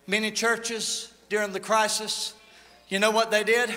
[0.06, 2.34] Many churches during the crisis,
[2.88, 3.74] you know what they did?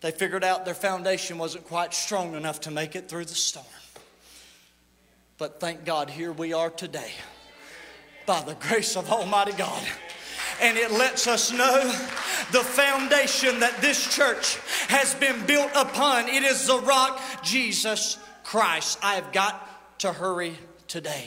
[0.00, 3.66] They figured out their foundation wasn't quite strong enough to make it through the storm.
[5.38, 7.12] But thank God, here we are today.
[8.26, 9.82] by the grace of Almighty God.
[10.60, 11.82] And it lets us know
[12.50, 14.56] the foundation that this church
[14.88, 16.28] has been built upon.
[16.28, 18.98] It is the rock, Jesus Christ.
[19.02, 20.56] I have got to hurry
[20.88, 21.26] today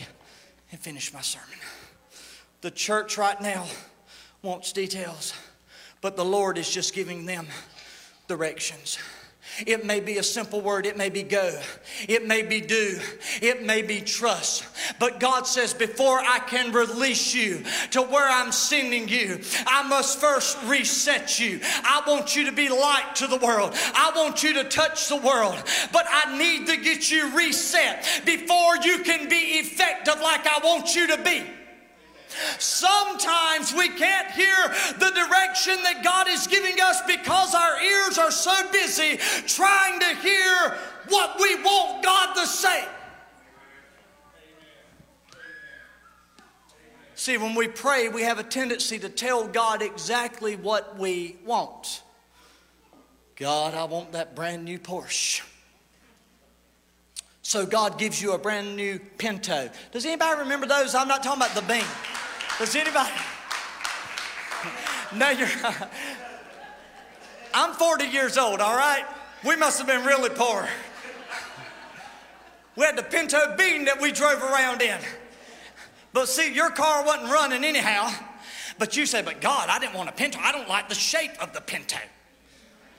[0.72, 1.48] and finish my sermon.
[2.62, 3.66] The church right now
[4.42, 5.34] wants details,
[6.02, 7.48] but the Lord is just giving them
[8.28, 8.98] directions.
[9.66, 11.60] It may be a simple word, it may be go,
[12.08, 13.00] it may be do,
[13.42, 14.66] it may be trust.
[15.00, 20.20] But God says, before I can release you to where I'm sending you, I must
[20.20, 21.60] first reset you.
[21.64, 25.18] I want you to be light to the world, I want you to touch the
[25.18, 25.62] world,
[25.92, 30.96] but I need to get you reset before you can be effective like I want
[30.96, 31.44] you to be.
[32.58, 34.68] Sometimes we can't hear
[34.98, 39.18] the direction that God is giving us because our ears are so busy
[39.48, 40.78] trying to hear
[41.10, 42.86] what we want God to say.
[47.16, 52.02] See, when we pray, we have a tendency to tell God exactly what we want.
[53.36, 55.42] God, I want that brand new Porsche.
[57.42, 59.70] So God gives you a brand new Pinto.
[59.92, 60.94] Does anybody remember those?
[60.94, 61.84] I'm not talking about the bean.
[62.60, 63.10] Does anybody?
[65.16, 65.48] No, you're.
[67.54, 69.06] I'm 40 years old, all right?
[69.46, 70.68] We must have been really poor.
[72.76, 75.00] We had the Pinto Bean that we drove around in.
[76.12, 78.12] But see, your car wasn't running anyhow.
[78.78, 80.40] But you say, but God, I didn't want a Pinto.
[80.42, 81.98] I don't like the shape of the Pinto.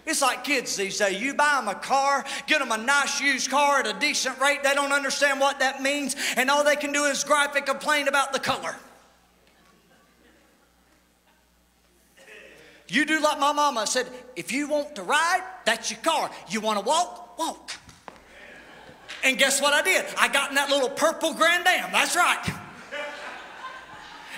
[0.06, 1.20] It's like kids these days.
[1.20, 4.62] You buy them a car, get them a nice used car at a decent rate.
[4.62, 8.08] They don't understand what that means, and all they can do is gripe and complain
[8.08, 8.74] about the color.
[12.90, 16.30] You do like my mama I said, if you want to ride, that's your car.
[16.48, 17.70] You want to walk, walk.
[19.22, 20.04] And guess what I did?
[20.18, 21.92] I got in that little purple Grand Am.
[21.92, 22.42] That's right.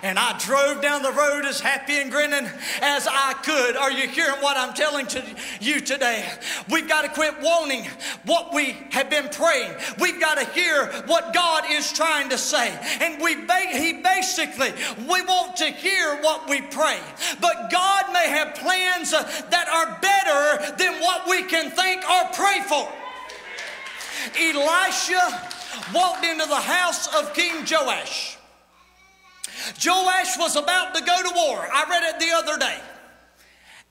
[0.02, 2.50] And I drove down the road as happy and grinning
[2.80, 3.76] as I could.
[3.76, 5.22] Are you hearing what I'm telling to
[5.60, 6.28] you today?
[6.68, 7.86] We've got to quit wanting
[8.24, 9.72] what we have been praying.
[10.00, 12.76] We've got to hear what God is trying to say.
[13.00, 13.36] And we
[13.72, 14.72] he basically,
[15.08, 16.98] we want to hear what we pray.
[17.40, 22.60] But God may have plans that are better than what we can think or pray
[22.68, 22.88] for.
[24.38, 25.50] Elisha
[25.94, 28.31] walked into the house of King Joash.
[29.84, 31.68] Joash was about to go to war.
[31.72, 32.78] I read it the other day.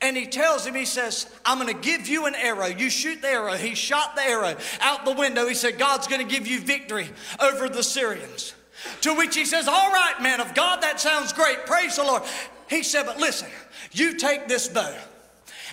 [0.01, 2.66] And he tells him, he says, I'm going to give you an arrow.
[2.66, 3.53] You shoot the arrow.
[3.53, 5.47] He shot the arrow out the window.
[5.47, 7.07] He said, God's going to give you victory
[7.39, 8.55] over the Syrians.
[9.01, 11.68] To which he says, All right, man of God, that sounds great.
[11.68, 12.24] Praise the Lord.
[12.68, 13.49] He said, But listen,
[13.91, 14.95] you take this bow,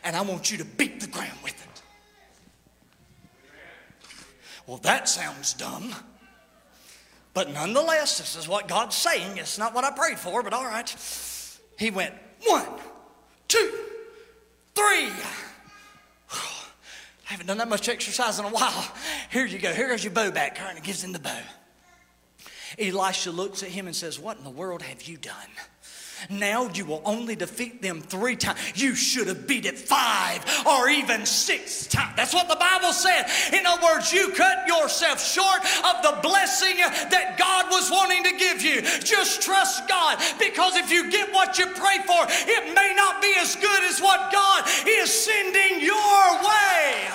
[0.05, 1.83] and I want you to beat the ground with it.
[4.67, 5.95] Well, that sounds dumb.
[7.39, 9.37] But nonetheless, this is what God's saying.
[9.37, 10.93] It's not what I prayed for, but all right.
[11.79, 12.13] He went
[12.45, 12.67] one,
[13.47, 13.73] two,
[14.75, 15.07] three.
[16.33, 16.41] I
[17.27, 18.93] haven't done that much exercise in a while.
[19.31, 19.73] Here you go.
[19.73, 20.61] Here goes your bow back.
[20.61, 21.39] And he gives him the bow.
[22.77, 25.37] Elisha looks at him and says, What in the world have you done?
[26.31, 28.59] Now you will only defeat them three times.
[28.75, 32.15] You should have beat it five or even six times.
[32.17, 33.27] That's what the Bible said.
[33.53, 38.33] In other words, you cut yourself short of the blessing that God was wanting to
[38.37, 38.83] give you.
[39.01, 43.33] Just trust God because if you get what you pray for, it may not be
[43.39, 47.09] as good as what God is sending your way.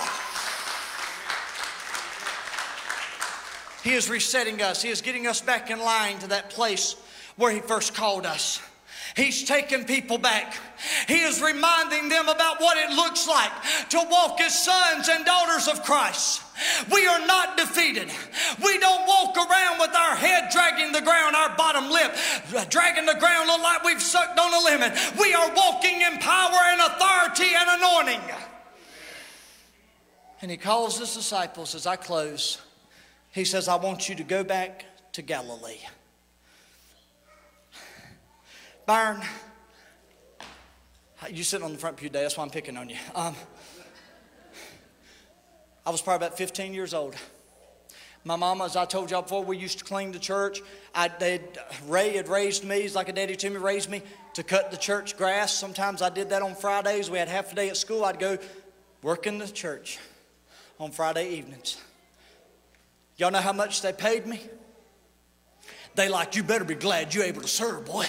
[3.83, 4.81] He is resetting us.
[4.81, 6.95] He is getting us back in line to that place
[7.35, 8.61] where He first called us.
[9.15, 10.55] He's taking people back.
[11.07, 13.51] He is reminding them about what it looks like
[13.89, 16.41] to walk as sons and daughters of Christ.
[16.91, 18.09] We are not defeated.
[18.63, 22.15] We don't walk around with our head dragging the ground, our bottom lip
[22.55, 24.91] uh, dragging the ground, look like we've sucked on a lemon.
[25.19, 28.35] We are walking in power and authority and anointing.
[30.41, 32.61] And he calls his disciples as I close.
[33.31, 35.79] He says, I want you to go back to Galilee.
[38.85, 39.21] Byron,
[41.31, 42.97] you sitting on the front pew today, that's why I'm picking on you.
[43.15, 43.33] Um,
[45.85, 47.15] I was probably about 15 years old.
[48.25, 50.61] My mama, as I told y'all before, we used to clean the church.
[50.93, 51.09] I,
[51.87, 54.01] Ray had raised me, he's like a daddy to me, raised me
[54.33, 55.53] to cut the church grass.
[55.53, 57.09] Sometimes I did that on Fridays.
[57.09, 58.03] We had half a day at school.
[58.03, 58.37] I'd go
[59.01, 59.97] work in the church
[60.77, 61.77] on Friday evenings.
[63.15, 64.41] Y'all know how much they paid me?
[65.95, 68.07] They like, you better be glad you're able to serve, boy.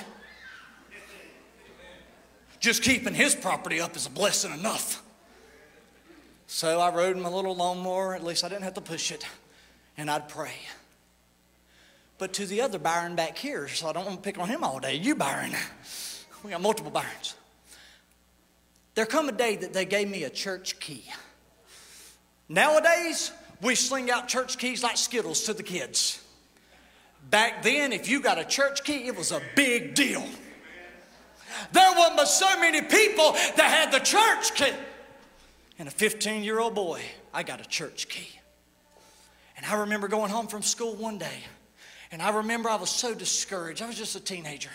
[2.64, 5.02] Just keeping his property up is a blessing enough.
[6.46, 9.22] So I rode my little lawnmower, at least I didn't have to push it,
[9.98, 10.54] and I'd pray.
[12.16, 14.64] But to the other Byron back here, so I don't want to pick on him
[14.64, 14.94] all day.
[14.94, 15.52] You, Byron.
[16.42, 17.34] We got multiple Byrons.
[18.94, 21.04] There come a day that they gave me a church key.
[22.48, 26.22] Nowadays, we sling out church keys like Skittles to the kids.
[27.28, 30.24] Back then, if you got a church key, it was a big deal.
[31.72, 31.93] There
[32.24, 34.72] wasn't so many people that had the church key.
[35.78, 37.02] And a 15 year old boy,
[37.32, 38.28] I got a church key.
[39.56, 41.38] And I remember going home from school one day,
[42.10, 43.82] and I remember I was so discouraged.
[43.82, 44.70] I was just a teenager.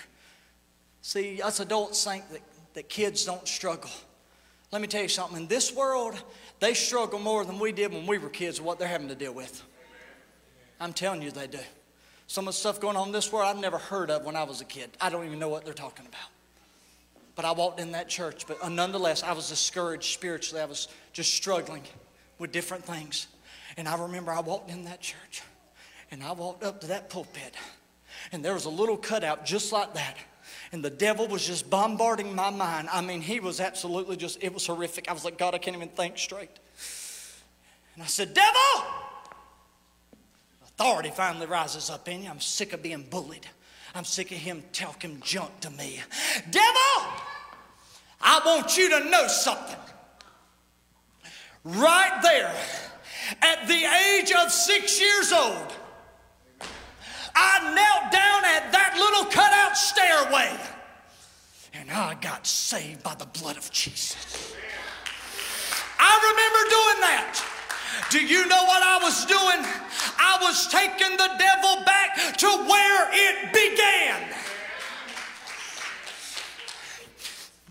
[1.01, 2.41] See, us adults think that,
[2.73, 3.91] that kids don't struggle.
[4.71, 5.41] Let me tell you something.
[5.41, 6.21] In this world,
[6.59, 9.33] they struggle more than we did when we were kids what they're having to deal
[9.33, 9.63] with.
[10.79, 11.59] I'm telling you, they do.
[12.27, 14.43] Some of the stuff going on in this world I've never heard of when I
[14.43, 14.91] was a kid.
[15.01, 16.29] I don't even know what they're talking about.
[17.39, 20.61] But I walked in that church, but uh, nonetheless, I was discouraged spiritually.
[20.61, 21.83] I was just struggling
[22.37, 23.27] with different things.
[23.77, 25.41] And I remember I walked in that church
[26.11, 27.55] and I walked up to that pulpit,
[28.33, 30.17] and there was a little cutout just like that.
[30.73, 32.89] And the devil was just bombarding my mind.
[32.91, 35.09] I mean, he was absolutely just, it was horrific.
[35.09, 36.59] I was like, God, I can't even think straight.
[37.93, 38.83] And I said, Devil!
[40.61, 42.29] Authority finally rises up in you.
[42.29, 43.47] I'm sick of being bullied.
[43.95, 46.01] I'm sick of him talking junk to me.
[46.49, 47.13] Devil!
[48.21, 49.79] I want you to know something.
[51.63, 52.53] Right there,
[53.41, 55.73] at the age of six years old,
[57.35, 60.57] I knelt down at that little cutout stairway
[61.73, 64.53] and I got saved by the blood of Jesus.
[65.99, 67.58] I remember doing that.
[68.09, 69.65] Do you know what I was doing?
[70.17, 74.35] I was taking the devil back to where it began.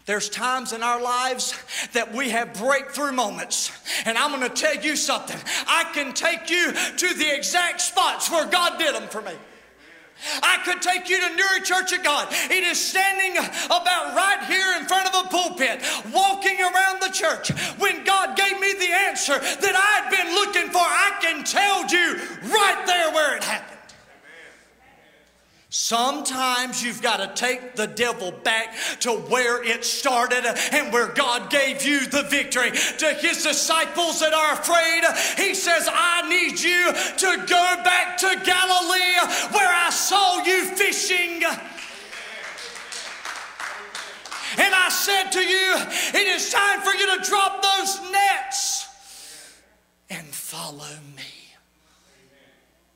[0.08, 1.54] There's times in our lives
[1.92, 3.70] that we have breakthrough moments.
[4.06, 5.36] And I'm going to tell you something.
[5.66, 9.32] I can take you to the exact spots where God did them for me.
[10.42, 12.28] I could take you to Newry Church of God.
[12.30, 17.50] It is standing about right here in front of a pulpit, walking around the church.
[17.78, 22.16] When God gave me the answer that I'd been looking for, I can tell you
[22.50, 23.77] right there where it happened.
[25.70, 31.50] Sometimes you've got to take the devil back to where it started and where God
[31.50, 32.70] gave you the victory.
[32.70, 35.04] To his disciples that are afraid,
[35.36, 41.44] he says, I need you to go back to Galilee where I saw you fishing.
[44.56, 45.74] And I said to you,
[46.18, 48.88] it is time for you to drop those nets
[50.08, 51.22] and follow me.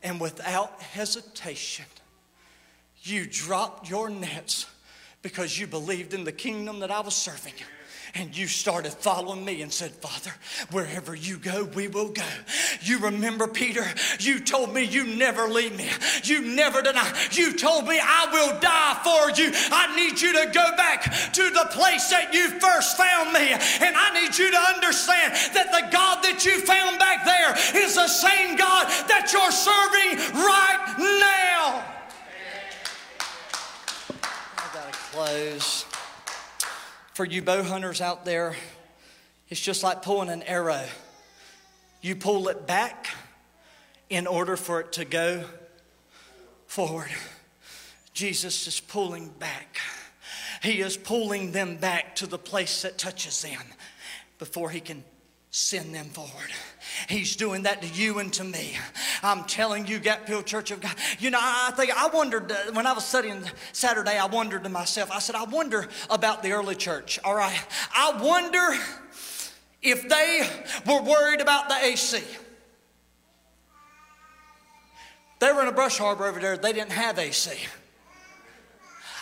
[0.03, 1.85] And without hesitation,
[3.03, 4.66] you dropped your nets
[5.22, 7.55] because you believed in the kingdom that I was serving.
[8.14, 10.32] And you started following me and said, Father,
[10.70, 12.28] wherever you go, we will go.
[12.82, 13.86] You remember, Peter,
[14.20, 15.88] you told me you never leave me.
[16.22, 17.11] You never deny.
[17.30, 19.50] You told me I will die for you.
[19.72, 23.53] I need you to go back to the place that you first found me.
[23.80, 27.94] And I need you to understand that the God that you found back there is
[27.94, 31.91] the same God that you're serving right now.
[35.12, 35.84] Close.
[37.12, 38.56] For you bow hunters out there,
[39.50, 40.84] it's just like pulling an arrow.
[42.00, 43.08] You pull it back
[44.08, 45.44] in order for it to go
[46.66, 47.10] forward.
[48.14, 49.76] Jesus is pulling back.
[50.62, 53.60] He is pulling them back to the place that touches them
[54.38, 55.04] before he can
[55.53, 56.50] send them forward.
[57.11, 58.74] He's doing that to you and to me.
[59.22, 60.94] I'm telling you, Gapville Church of God.
[61.18, 63.42] You know, I think I wondered uh, when I was studying
[63.72, 67.18] Saturday, I wondered to myself, I said, I wonder about the early church.
[67.22, 67.62] All right.
[67.94, 68.80] I wonder
[69.82, 70.48] if they
[70.86, 72.22] were worried about the AC.
[75.38, 77.50] They were in a brush harbor over there, they didn't have AC.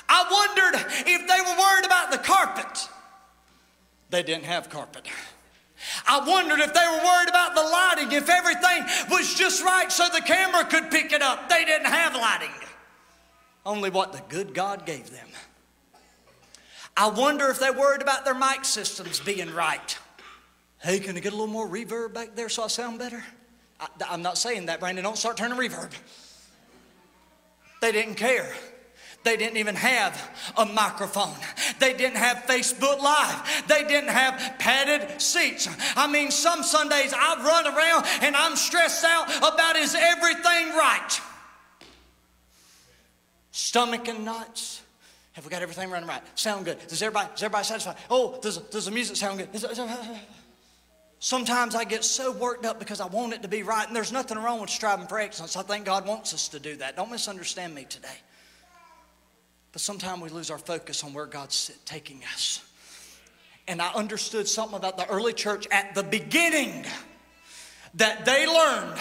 [0.09, 2.89] I wondered if they were worried about the carpet.
[4.11, 5.09] They didn't have carpet.
[6.07, 10.09] I wondered if they were worried about the lighting, if everything was just right so
[10.13, 11.49] the camera could pick it up.
[11.49, 12.51] They didn't have lighting,
[13.65, 15.27] only what the good God gave them.
[16.97, 19.99] I wonder if they worried about their mic systems being right.
[20.83, 23.23] Hey, can I get a little more reverb back there so I sound better?
[23.79, 25.05] I, am not saying that, Brandon.
[25.05, 25.93] Don't start turning reverb.
[27.81, 28.53] They didn't care.
[29.23, 31.35] They didn't even have a microphone.
[31.79, 33.65] They didn't have Facebook Live.
[33.69, 35.69] They didn't have padded seats.
[35.95, 41.21] I mean, some Sundays I run around and I'm stressed out about is everything right?
[43.51, 44.83] Stomach and knots.
[45.33, 46.23] Have we got everything running right?
[46.35, 46.79] Sound good?
[46.89, 47.97] Does everybody, is everybody satisfied?
[48.09, 49.49] Oh, does, does the music sound good?
[51.19, 54.13] Sometimes I get so worked up because I want it to be right, and there's
[54.13, 55.55] nothing wrong with striving for excellence.
[55.55, 56.97] I think God wants us to do that.
[56.97, 58.09] Don't misunderstand me today.
[59.73, 62.63] But sometimes we lose our focus on where God's taking us.
[63.69, 66.85] And I understood something about the early church at the beginning
[67.95, 68.99] that they learned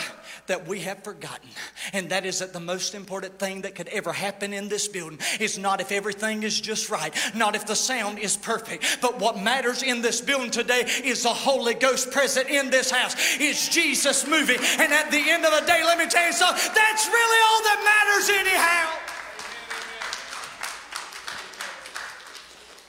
[0.47, 1.49] that we have forgotten.
[1.93, 5.19] And that is that the most important thing that could ever happen in this building
[5.39, 9.39] is not if everything is just right, not if the sound is perfect, but what
[9.39, 13.15] matters in this building today is the Holy Ghost present in this house.
[13.39, 14.57] Is Jesus moving?
[14.79, 17.61] And at the end of the day, let me tell you something, that's really all
[17.63, 18.89] that matters anyhow.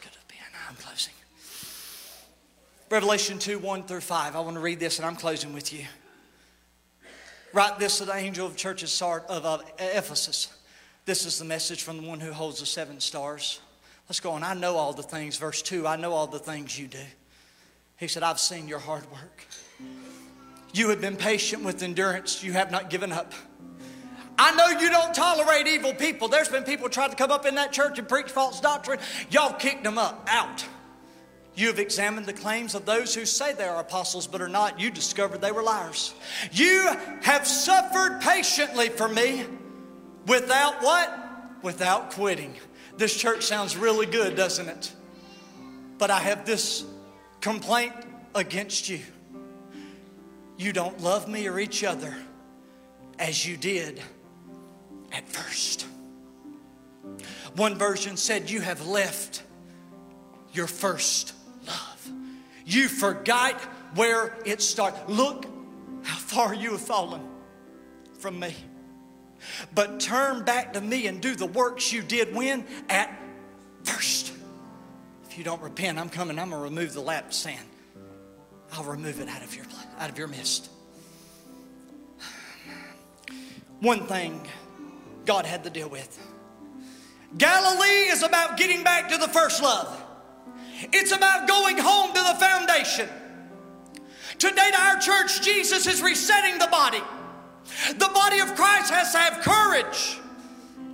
[0.01, 0.39] Could have been.
[0.67, 1.15] I'm closing.
[2.91, 4.35] Revelation 2 1 through 5.
[4.35, 5.85] I want to read this and I'm closing with you.
[7.53, 10.49] Write this to the angel of the church of Ephesus.
[11.05, 13.61] This is the message from the one who holds the seven stars.
[14.09, 14.43] Let's go on.
[14.43, 15.37] I know all the things.
[15.37, 16.99] Verse 2 I know all the things you do.
[17.97, 19.47] He said, I've seen your hard work.
[20.73, 22.43] You have been patient with endurance.
[22.43, 23.33] You have not given up.
[24.37, 26.27] I know you don't tolerate evil people.
[26.27, 28.99] There's been people trying to come up in that church and preach false doctrine.
[29.31, 30.65] Y'all kicked them up, out.
[31.61, 34.81] You have examined the claims of those who say they are apostles but are not.
[34.81, 36.15] You discovered they were liars.
[36.53, 39.45] You have suffered patiently for me
[40.27, 41.13] without what?
[41.63, 42.55] Without quitting.
[42.97, 44.91] This church sounds really good, doesn't it?
[45.99, 46.87] But I have this
[47.43, 47.93] complaint
[48.35, 49.01] against you.
[50.57, 52.17] You don't love me or each other
[53.19, 54.01] as you did
[55.13, 55.87] at first.
[57.55, 59.43] One version said, You have left
[60.55, 61.35] your first
[62.65, 63.61] you forgot
[63.95, 65.01] where it started.
[65.09, 65.47] Look
[66.03, 67.23] how far you have fallen
[68.19, 68.55] from me.
[69.75, 72.65] But turn back to me and do the works you did when?
[72.89, 73.11] At
[73.85, 74.33] first.
[75.29, 76.39] If you don't repent, I'm coming.
[76.39, 77.59] I'm going to remove the lampstand.
[78.73, 79.65] I'll remove it out of your
[79.99, 80.71] out of your midst.
[83.81, 84.47] One thing
[85.25, 86.19] God had to deal with.
[87.37, 90.05] Galilee is about getting back to the first love.
[90.93, 93.09] It's about going home to the foundation.
[94.39, 97.03] Today, to our church, Jesus is resetting the body.
[97.91, 100.19] The body of Christ has to have courage.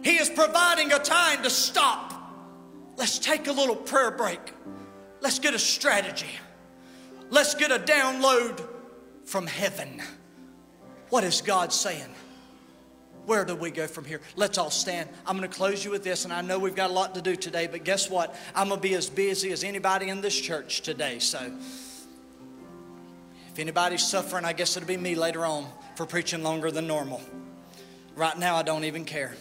[0.02, 2.12] He is providing a time to stop.
[2.96, 4.40] Let's take a little prayer break.
[5.20, 6.30] Let's get a strategy.
[7.30, 8.66] Let's get a download
[9.24, 10.02] from heaven.
[11.10, 12.14] What is God saying?
[13.26, 14.20] Where do we go from here?
[14.36, 15.10] Let's all stand.
[15.26, 17.20] I'm going to close you with this, and I know we've got a lot to
[17.20, 18.34] do today, but guess what?
[18.54, 21.18] I'm going to be as busy as anybody in this church today.
[21.18, 21.52] So
[23.52, 25.66] if anybody's suffering, I guess it'll be me later on
[25.96, 27.20] for preaching longer than normal.
[28.14, 29.34] Right now, I don't even care.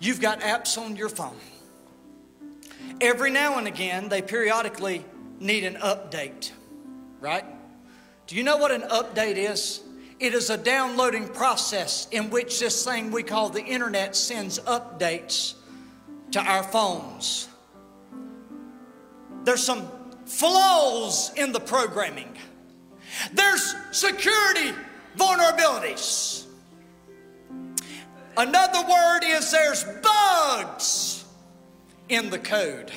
[0.00, 1.36] You've got apps on your phone.
[3.00, 5.04] Every now and again, they periodically
[5.38, 6.50] need an update,
[7.20, 7.44] right?
[8.26, 9.80] Do you know what an update is?
[10.22, 15.54] It is a downloading process in which this thing we call the internet sends updates
[16.30, 17.48] to our phones.
[19.42, 19.90] There's some
[20.24, 22.38] flaws in the programming.
[23.32, 24.72] There's security
[25.16, 26.46] vulnerabilities.
[28.36, 31.24] Another word is there's bugs
[32.08, 32.92] in the code.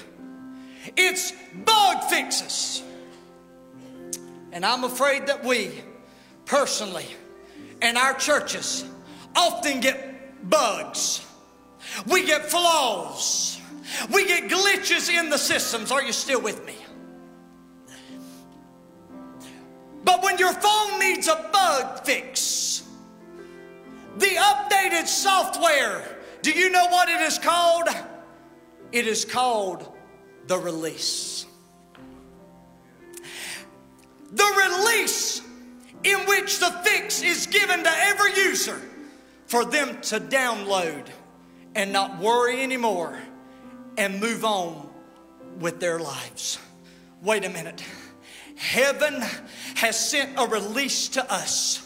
[0.95, 1.34] It's
[1.65, 2.84] bug fixes.
[4.52, 5.81] And I'm afraid that we
[6.45, 7.07] personally
[7.81, 8.85] and our churches
[9.35, 11.26] often get bugs.
[12.07, 13.59] We get flaws.
[14.11, 15.91] We get glitches in the systems.
[15.91, 16.76] Are you still with me?
[20.03, 22.84] But when your phone needs a bug fix,
[24.17, 27.88] the updated software, do you know what it is called?
[28.91, 29.91] It is called
[30.47, 31.45] the release.
[34.31, 35.41] The release
[36.06, 38.80] in which the fix is given to every user
[39.48, 41.07] for them to download
[41.73, 43.18] and not worry anymore
[43.98, 44.88] and move on
[45.60, 46.60] with their lives.
[47.23, 47.84] Wait a minute.
[48.56, 49.22] Heaven
[49.76, 51.82] has sent a release to us.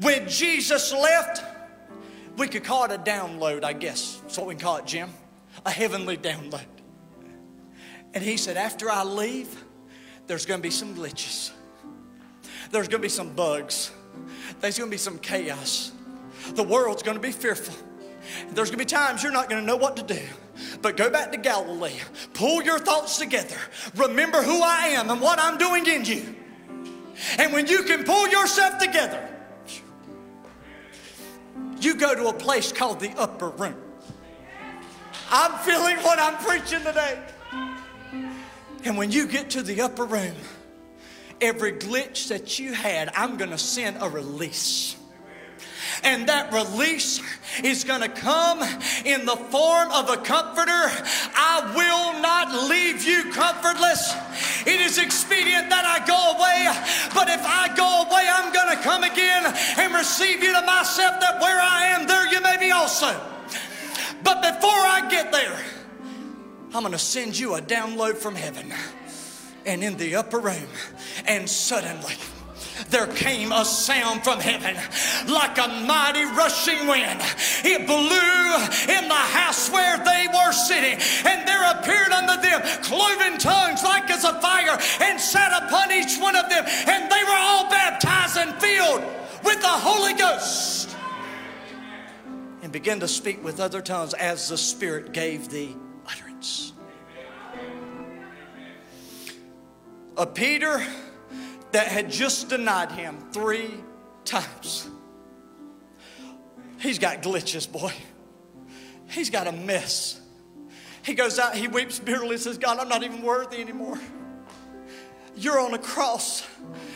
[0.00, 1.42] When Jesus left,
[2.36, 4.20] we could call it a download, I guess.
[4.22, 5.10] That's what we can call it, Jim.
[5.64, 6.66] A heavenly download.
[8.14, 9.64] And he said, After I leave,
[10.26, 11.50] there's going to be some glitches
[12.70, 13.90] there's to be some bugs,
[14.60, 15.92] there's to be some chaos.
[16.54, 17.74] The world's to be fearful.
[18.50, 20.20] There's to be times you're not to know what to do.
[20.82, 21.98] But go back to Galilee.
[22.34, 23.56] Pull your thoughts together.
[23.96, 26.34] Remember who I am and what I'm doing in you.
[27.38, 29.28] And when you can pull yourself together,
[31.80, 33.76] you go to a place called the upper room.
[35.30, 37.18] I'm feeling what I'm preaching today.
[38.84, 40.34] And when you get to the upper room,
[41.40, 44.96] every glitch that you had, I'm going to send a release.
[46.04, 47.20] And that release
[47.64, 48.62] is going to come
[49.04, 50.70] in the form of a comforter.
[51.34, 54.14] I will not leave you comfortless.
[54.66, 56.68] It is expedient that I go away,
[57.14, 59.44] but if I go away, I'm going to come again
[59.78, 63.18] and receive you to myself, that where I am, there you may be also.
[64.22, 65.58] But before I get there,
[66.74, 68.72] I'm going to send you a download from heaven.
[69.66, 70.68] And in the upper room,
[71.26, 72.14] and suddenly,
[72.90, 74.76] there came a sound from heaven
[75.30, 77.20] like a mighty rushing wind.
[77.64, 83.38] It blew in the house where they were sitting, and there appeared unto them cloven
[83.38, 87.38] tongues like as a fire, and sat upon each one of them, and they were
[87.38, 89.02] all baptized and filled
[89.44, 90.96] with the Holy Ghost.
[92.62, 95.74] And began to speak with other tongues as the Spirit gave the
[96.06, 96.72] utterance.
[100.18, 100.84] A Peter
[101.70, 103.70] that had just denied him three
[104.24, 104.90] times.
[106.80, 107.92] He's got glitches, boy.
[109.08, 110.20] He's got a mess.
[111.02, 113.98] He goes out, he weeps bitterly, says, God, I'm not even worthy anymore.
[115.36, 116.44] You're on a cross,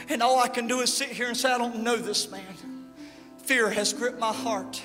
[0.08, 2.42] and all I can do is sit here and say, I don't know this man.
[3.44, 4.82] Fear has gripped my heart.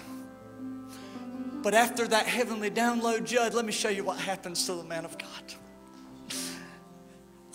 [1.64, 5.06] But after that heavenly download, Judge, let me show you what happens to the man
[5.06, 5.54] of God.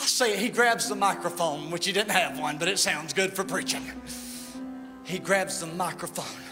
[0.02, 3.12] I say it, he grabs the microphone, which he didn't have one, but it sounds
[3.12, 3.82] good for preaching.
[5.04, 6.42] He grabs the microphone.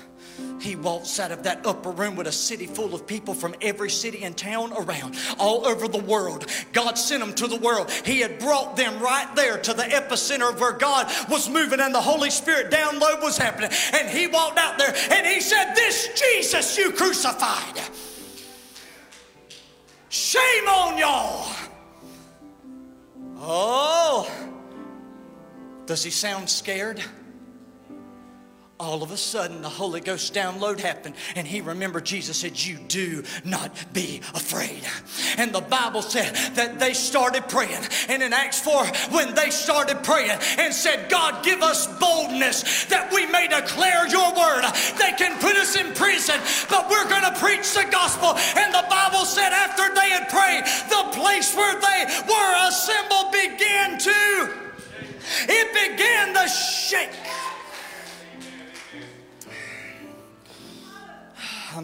[0.61, 3.91] He walks out of that upper room with a city full of people from every
[3.91, 6.47] city and town around, all over the world.
[6.73, 7.91] God sent them to the world.
[7.91, 11.93] He had brought them right there to the epicenter of where God was moving and
[11.93, 13.71] the Holy Spirit download was happening.
[13.95, 17.81] And he walked out there and he said, This Jesus you crucified.
[20.09, 21.70] Shame on y'all.
[23.43, 24.31] Oh,
[25.87, 27.03] does he sound scared?
[28.81, 32.79] All of a sudden, the Holy Ghost download happened, and he remembered Jesus said, You
[32.89, 34.81] do not be afraid.
[35.37, 37.85] And the Bible said that they started praying.
[38.09, 43.13] And in Acts 4, when they started praying and said, God, give us boldness that
[43.13, 44.65] we may declare your word.
[44.97, 46.41] They can put us in prison,
[46.71, 48.33] but we're going to preach the gospel.
[48.57, 52.20] And the Bible said, after they had prayed, the place where they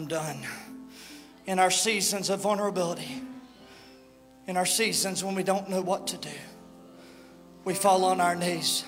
[0.07, 0.45] done.
[1.45, 3.21] In our seasons of vulnerability,
[4.47, 6.29] in our seasons when we don't know what to do,
[7.63, 8.85] we fall on our knees,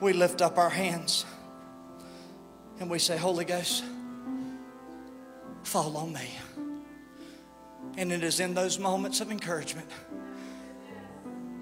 [0.00, 1.24] we lift up our hands,
[2.80, 3.84] and we say, Holy Ghost,
[5.62, 6.28] fall on me.
[7.96, 9.88] And it is in those moments of encouragement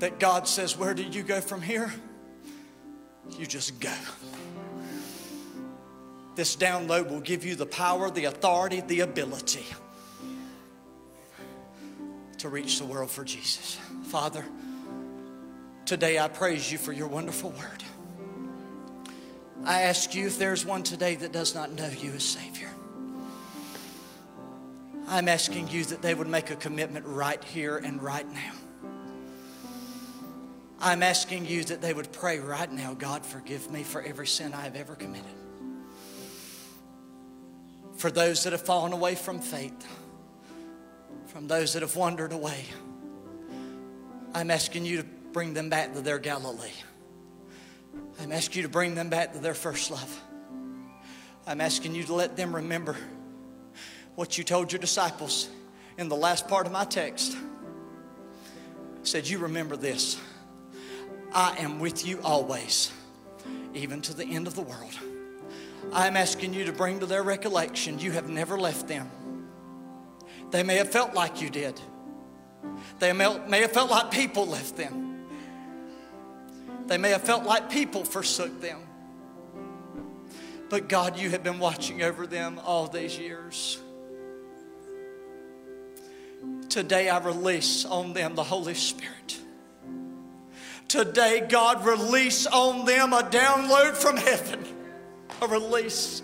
[0.00, 1.92] that God says, Where do you go from here?
[3.38, 3.94] You just go.
[6.34, 9.64] This download will give you the power, the authority, the ability
[12.38, 13.78] to reach the world for Jesus.
[14.04, 14.44] Father,
[15.86, 17.84] today I praise you for your wonderful word.
[19.64, 22.68] I ask you if there's one today that does not know you as Savior.
[25.06, 28.52] I'm asking you that they would make a commitment right here and right now.
[30.80, 34.52] I'm asking you that they would pray right now God, forgive me for every sin
[34.52, 35.43] I have ever committed
[38.04, 39.88] for those that have fallen away from faith,
[41.28, 42.66] from those that have wandered away.
[44.34, 46.68] I'm asking you to bring them back to their Galilee.
[48.20, 50.22] I'm asking you to bring them back to their first love.
[51.46, 52.94] I'm asking you to let them remember
[54.16, 55.48] what you told your disciples
[55.96, 57.34] in the last part of my text.
[59.02, 60.20] said, You remember this.
[61.32, 62.92] I am with you always,
[63.72, 64.92] even to the end of the world.
[65.92, 69.10] I'm asking you to bring to their recollection you have never left them.
[70.50, 71.80] They may have felt like you did,
[72.98, 75.26] they may have felt like people left them,
[76.86, 78.80] they may have felt like people forsook them.
[80.70, 83.78] But God, you have been watching over them all these years.
[86.68, 89.38] Today I release on them the Holy Spirit.
[90.88, 94.64] Today, God, release on them a download from heaven
[95.44, 96.22] a release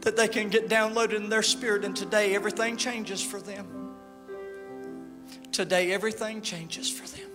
[0.00, 1.84] that they can get downloaded in their spirit.
[1.84, 3.94] And today, everything changes for them.
[5.52, 7.30] Today, everything changes for them.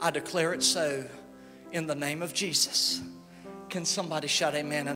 [0.00, 1.04] I declare it so
[1.72, 3.00] in the name of Jesus.
[3.68, 4.86] Can somebody shout amen?